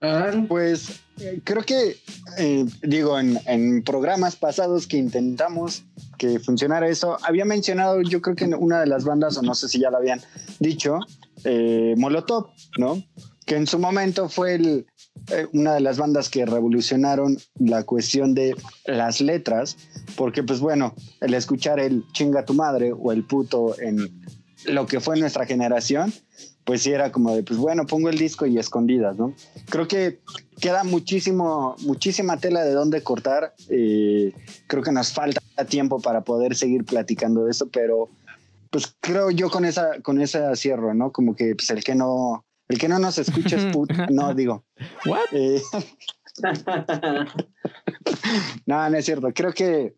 Ah, 0.00 0.30
pues 0.46 1.00
creo 1.44 1.62
que, 1.62 1.96
eh, 2.38 2.64
digo, 2.82 3.18
en, 3.18 3.82
programas 3.82 4.36
pasados 4.36 4.86
que 4.86 4.96
intentamos 4.96 5.84
que 6.18 6.38
funcionara 6.40 6.88
eso, 6.88 7.16
había 7.22 7.44
mencionado, 7.44 8.02
yo 8.02 8.20
creo 8.20 8.36
que 8.36 8.44
una 8.46 8.80
de 8.80 8.86
las 8.86 9.04
bandas, 9.04 9.36
o 9.36 9.42
no 9.42 9.54
sé 9.54 9.68
si 9.68 9.78
ya 9.78 9.90
lo 9.90 9.98
habían 9.98 10.20
dicho, 10.58 10.98
eh, 11.44 11.94
Molotov, 11.96 12.48
¿no? 12.76 13.02
Que 13.46 13.56
en 13.56 13.66
su 13.66 13.78
momento 13.78 14.28
fue 14.28 14.56
eh, 14.56 15.46
una 15.52 15.74
de 15.74 15.80
las 15.80 15.96
bandas 15.96 16.28
que 16.28 16.44
revolucionaron 16.44 17.38
la 17.58 17.84
cuestión 17.84 18.34
de 18.34 18.56
las 18.84 19.20
letras, 19.20 19.76
porque 20.16 20.42
pues 20.42 20.60
bueno, 20.60 20.94
el 21.20 21.34
escuchar 21.34 21.80
el 21.80 22.04
chinga 22.12 22.44
tu 22.44 22.54
madre 22.54 22.92
o 22.92 23.12
el 23.12 23.24
puto 23.24 23.78
en 23.80 24.22
lo 24.66 24.86
que 24.86 25.00
fue 25.00 25.18
nuestra 25.18 25.46
generación, 25.46 26.12
pues 26.68 26.82
sí 26.82 26.92
era 26.92 27.10
como 27.10 27.34
de, 27.34 27.42
pues 27.42 27.58
bueno, 27.58 27.86
pongo 27.86 28.10
el 28.10 28.18
disco 28.18 28.44
y 28.44 28.58
escondidas, 28.58 29.16
¿no? 29.16 29.32
Creo 29.70 29.88
que 29.88 30.20
queda 30.60 30.84
muchísimo, 30.84 31.74
muchísima 31.78 32.36
tela 32.36 32.62
de 32.62 32.72
dónde 32.72 33.02
cortar. 33.02 33.54
Eh, 33.70 34.34
creo 34.66 34.82
que 34.82 34.92
nos 34.92 35.10
falta 35.10 35.40
tiempo 35.66 35.98
para 35.98 36.24
poder 36.24 36.54
seguir 36.54 36.84
platicando 36.84 37.46
de 37.46 37.52
eso, 37.52 37.70
pero 37.70 38.10
pues 38.68 38.94
creo 39.00 39.30
yo 39.30 39.48
con 39.48 39.64
esa, 39.64 40.02
con 40.02 40.20
ese 40.20 40.40
cierro, 40.56 40.92
¿no? 40.92 41.10
Como 41.10 41.34
que 41.34 41.54
pues 41.54 41.70
el 41.70 41.82
que 41.82 41.94
no, 41.94 42.44
el 42.68 42.76
que 42.76 42.88
no 42.88 42.98
nos 42.98 43.16
escucha 43.16 43.56
es 43.56 43.64
puto. 43.72 43.94
No, 44.10 44.34
digo. 44.34 44.66
¿What? 45.06 45.20
Eh, 45.32 45.62
no, 48.66 48.90
no 48.90 48.98
es 48.98 49.06
cierto. 49.06 49.32
Creo 49.32 49.54
que 49.54 49.94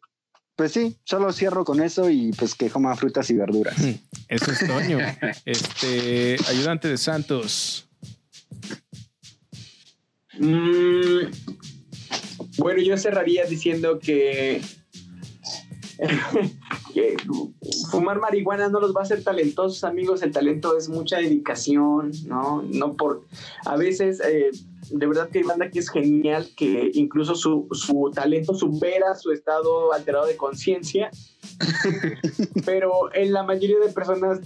pues 0.60 0.72
sí, 0.72 0.94
solo 1.04 1.32
cierro 1.32 1.64
con 1.64 1.80
eso 1.80 2.10
y 2.10 2.32
pues 2.32 2.54
que 2.54 2.68
coma 2.68 2.94
frutas 2.94 3.30
y 3.30 3.34
verduras. 3.34 3.76
Eso 4.28 4.52
es 4.52 4.58
Toño. 4.58 4.98
este, 5.46 6.36
ayudante 6.46 6.86
de 6.86 6.98
Santos. 6.98 7.88
Mm, 10.38 11.30
bueno, 12.58 12.82
yo 12.82 12.98
cerraría 12.98 13.46
diciendo 13.46 13.98
que, 14.00 14.60
que, 16.92 17.16
fumar 17.90 18.20
marihuana 18.20 18.68
no 18.68 18.80
los 18.80 18.94
va 18.94 19.00
a 19.00 19.04
hacer 19.04 19.24
talentosos, 19.24 19.82
amigos. 19.82 20.20
El 20.20 20.32
talento 20.32 20.76
es 20.76 20.90
mucha 20.90 21.16
dedicación, 21.16 22.12
¿no? 22.26 22.60
No 22.60 22.98
por. 22.98 23.26
A 23.64 23.78
veces. 23.78 24.20
Eh, 24.20 24.50
de 24.90 25.06
verdad 25.06 25.28
que 25.30 25.38
hay 25.38 25.44
banda 25.44 25.70
que 25.70 25.78
es 25.78 25.90
genial, 25.90 26.48
que 26.56 26.90
incluso 26.94 27.34
su, 27.34 27.68
su 27.72 28.10
talento 28.14 28.54
supera 28.54 29.14
su 29.14 29.32
estado 29.32 29.92
alterado 29.92 30.26
de 30.26 30.36
conciencia, 30.36 31.10
pero 32.66 33.14
en 33.14 33.32
la 33.32 33.42
mayoría 33.42 33.78
de 33.78 33.92
personas 33.92 34.40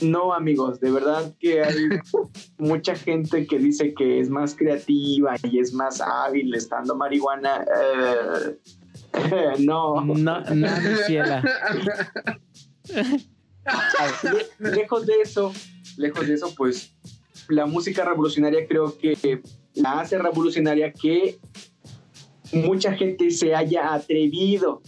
No, 0.00 0.32
amigos, 0.32 0.80
de 0.80 0.90
verdad 0.90 1.32
que 1.38 1.62
hay 1.62 1.88
mucha 2.58 2.94
gente 2.94 3.46
que 3.46 3.58
dice 3.58 3.94
que 3.94 4.20
es 4.20 4.30
más 4.30 4.54
creativa 4.54 5.36
y 5.42 5.58
es 5.58 5.72
más 5.72 6.00
hábil 6.00 6.54
estando 6.54 6.96
marihuana. 6.96 7.64
Eh, 7.64 8.56
no. 9.60 10.00
No, 10.00 10.40
no, 10.40 10.80
lejos 14.58 15.06
de 15.06 15.14
eso, 15.22 15.52
lejos 15.96 16.26
de 16.26 16.34
eso, 16.34 16.52
pues 16.56 16.94
la 17.48 17.66
música 17.66 18.04
revolucionaria 18.04 18.66
creo 18.66 18.96
que 18.96 19.42
la 19.74 20.00
hace 20.00 20.18
revolucionaria 20.18 20.92
que 20.92 21.38
mucha 22.52 22.92
gente 22.92 23.30
se 23.30 23.54
haya 23.54 23.94
atrevido 23.94 24.82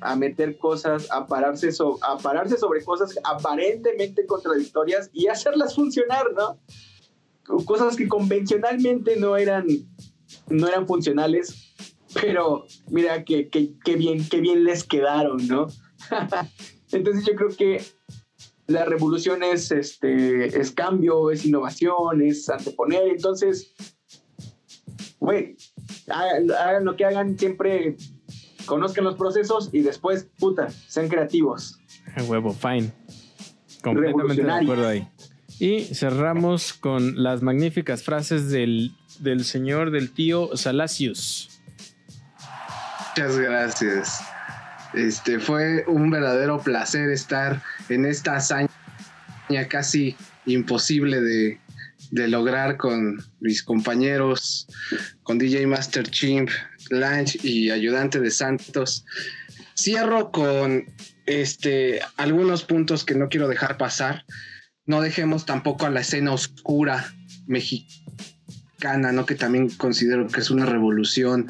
a 0.00 0.16
meter 0.16 0.58
cosas, 0.58 1.08
a 1.10 1.26
pararse, 1.26 1.70
a 2.02 2.18
pararse 2.18 2.56
sobre 2.58 2.84
cosas 2.84 3.18
aparentemente 3.24 4.26
contradictorias 4.26 5.10
y 5.12 5.28
hacerlas 5.28 5.74
funcionar, 5.74 6.26
¿no? 6.36 6.58
Cosas 7.64 7.96
que 7.96 8.08
convencionalmente 8.08 9.16
no 9.16 9.36
eran, 9.36 9.66
no 10.48 10.68
eran 10.68 10.86
funcionales, 10.86 11.74
pero 12.20 12.66
mira 12.90 13.24
qué 13.24 13.48
que, 13.48 13.96
bien, 13.96 14.26
qué 14.28 14.40
bien 14.40 14.64
les 14.64 14.84
quedaron, 14.84 15.46
¿no? 15.46 15.68
Entonces 16.92 17.24
yo 17.24 17.34
creo 17.34 17.50
que 17.50 17.82
la 18.66 18.84
revolución 18.84 19.42
es, 19.42 19.70
este, 19.70 20.58
es 20.58 20.72
cambio, 20.72 21.30
es 21.30 21.44
innovación, 21.44 22.22
es 22.22 22.48
anteponer. 22.48 23.08
Entonces, 23.08 23.74
güey, 25.26 25.56
hagan, 26.08 26.84
lo 26.84 26.94
que 26.94 27.04
hagan, 27.04 27.36
siempre 27.36 27.96
conozcan 28.64 29.02
los 29.02 29.16
procesos 29.16 29.70
y 29.72 29.80
después, 29.80 30.28
puta, 30.38 30.68
sean 30.86 31.08
creativos. 31.08 31.80
huevo, 32.28 32.52
fine. 32.52 32.92
Completamente 33.82 34.44
de 34.44 34.52
acuerdo 34.52 34.86
ahí. 34.86 35.08
Y 35.58 35.80
cerramos 35.80 36.74
con 36.74 37.20
las 37.24 37.42
magníficas 37.42 38.04
frases 38.04 38.50
del, 38.50 38.92
del 39.18 39.44
señor, 39.44 39.90
del 39.90 40.12
tío 40.12 40.56
Salacius. 40.56 41.60
Muchas 43.08 43.36
gracias. 43.36 44.20
Este 44.94 45.40
fue 45.40 45.84
un 45.88 46.08
verdadero 46.08 46.60
placer 46.60 47.10
estar 47.10 47.60
en 47.88 48.06
esta 48.06 48.36
hazaña 48.36 48.70
casi 49.68 50.14
imposible 50.44 51.20
de, 51.20 51.58
lograr 52.10 52.76
con 52.76 53.22
mis 53.40 53.62
compañeros, 53.62 54.66
con 55.22 55.38
DJ 55.38 55.66
Master 55.66 56.08
Chimp, 56.08 56.50
Lange 56.90 57.38
y 57.42 57.70
ayudante 57.70 58.20
de 58.20 58.30
Santos. 58.30 59.04
Cierro 59.76 60.30
con 60.30 60.86
este, 61.26 62.00
algunos 62.16 62.64
puntos 62.64 63.04
que 63.04 63.14
no 63.14 63.28
quiero 63.28 63.48
dejar 63.48 63.76
pasar. 63.76 64.24
No 64.84 65.00
dejemos 65.00 65.44
tampoco 65.44 65.86
a 65.86 65.90
la 65.90 66.00
escena 66.00 66.32
oscura 66.32 67.12
mexicana 67.46 68.05
Que 69.26 69.34
también 69.34 69.68
considero 69.70 70.28
que 70.28 70.40
es 70.40 70.50
una 70.50 70.66
revolución, 70.66 71.48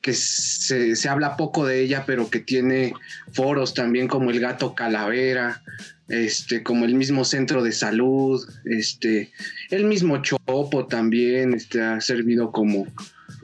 que 0.00 0.12
se, 0.12 0.94
habla 1.08 1.36
poco 1.36 1.66
de 1.66 1.80
ella, 1.80 2.04
pero 2.06 2.30
que 2.30 2.40
tiene 2.40 2.92
foros 3.32 3.74
también 3.74 4.06
como 4.06 4.30
el 4.30 4.40
gato 4.40 4.74
calavera, 4.74 5.62
este, 6.08 6.62
como 6.62 6.84
el 6.84 6.94
mismo 6.94 7.24
centro 7.24 7.62
de 7.62 7.72
salud, 7.72 8.40
este, 8.64 9.32
el 9.70 9.84
mismo 9.84 10.22
Chopo 10.22 10.86
también, 10.86 11.54
este, 11.54 11.82
ha 11.82 12.00
servido 12.00 12.52
como, 12.52 12.86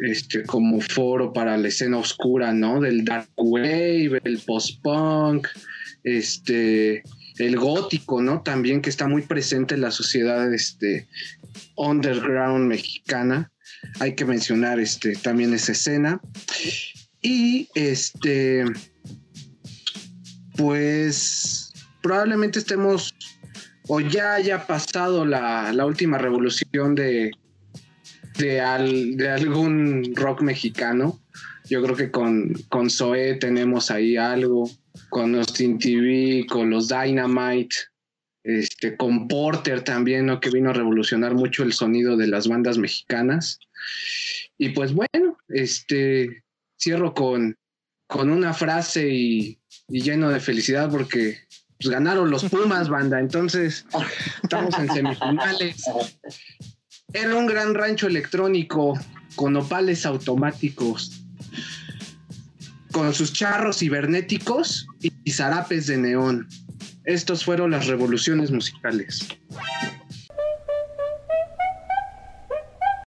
este, 0.01 0.45
como 0.45 0.81
foro 0.81 1.33
para 1.33 1.57
la 1.57 1.69
escena 1.69 1.99
oscura, 1.99 2.53
¿no? 2.53 2.81
Del 2.81 3.05
dark 3.05 3.29
wave, 3.37 4.21
el 4.23 4.39
post-punk, 4.39 5.49
este, 6.05 7.03
el 7.39 7.57
gótico, 7.57 8.23
¿no? 8.23 8.43
También 8.43 8.83
que 8.83 8.91
está 8.91 9.09
muy 9.09 9.23
presente 9.23 9.75
en 9.75 9.81
la 9.81 9.91
sociedad, 9.91 10.53
este, 10.53 11.09
underground 11.77 12.69
mexicana. 12.69 13.51
Hay 14.01 14.15
que 14.15 14.25
mencionar 14.25 14.81
este, 14.81 15.17
también 15.17 15.55
esa 15.55 15.73
escena. 15.73 16.21
Y 17.21 17.69
este, 17.75 18.65
pues 20.57 21.73
probablemente 22.03 22.59
estemos 22.59 23.15
o 23.89 24.01
ya 24.01 24.35
haya 24.35 24.67
pasado 24.67 25.25
la, 25.25 25.75
última 25.85 26.19
revolución 26.19 26.95
de, 26.95 27.33
de, 28.39 28.61
algún 28.61 30.15
rock 30.15 30.43
mexicano. 30.43 31.21
Yo 31.69 31.83
creo 31.83 31.97
que 31.97 32.11
con, 32.11 32.55
con 32.69 32.91
Zoe 32.91 33.35
tenemos 33.35 33.91
ahí 33.91 34.17
algo, 34.17 34.71
con 35.09 35.35
Austin 35.35 35.79
TV, 35.79 36.47
con 36.49 36.71
los 36.71 36.89
Dynamite, 36.89 37.77
este, 38.45 38.97
con 38.97 39.29
Porter 39.29 39.83
también, 39.83 40.27
¿no? 40.27 40.41
Que 40.41 40.51
vino 40.51 40.71
a 40.71 40.75
revolucionar 40.75 41.35
mucho 41.35 41.63
el 41.63 41.73
sonido 41.73 42.17
de 42.17 42.27
las 42.27 42.49
bandas 42.49 42.79
mexicanas. 42.79 43.59
Y 44.59 44.71
pues 44.71 44.93
bueno, 44.93 45.39
este, 45.49 46.45
cierro 46.79 47.15
con, 47.15 47.57
con 48.07 48.31
una 48.31 48.53
frase 48.53 49.09
y, 49.09 49.59
lleno 49.89 50.31
de 50.31 50.41
felicidad 50.41 50.91
porque 50.91 51.39
pues, 51.79 51.91
ganaron 51.91 52.31
los 52.31 52.45
Pumas, 52.45 52.89
banda. 52.89 53.21
Entonces, 53.21 53.87
estamos 54.43 54.79
en 54.79 54.89
semifinales. 54.93 55.83
Era 57.13 57.37
un 57.37 57.47
gran 57.47 57.75
rancho 57.75 58.07
electrónico 58.07 58.99
con 59.37 59.57
opales 59.57 60.07
automáticos, 60.07 61.22
con 62.93 63.13
sus 63.13 63.33
charros 63.33 63.79
cibernéticos 63.79 64.87
y 65.01 65.31
zarapes 65.33 65.87
de 65.87 65.97
neón. 65.97 66.49
Estos 67.05 67.45
fueron 67.45 67.73
las 67.73 67.87
revoluciones 67.87 68.51
musicales. 68.51 69.27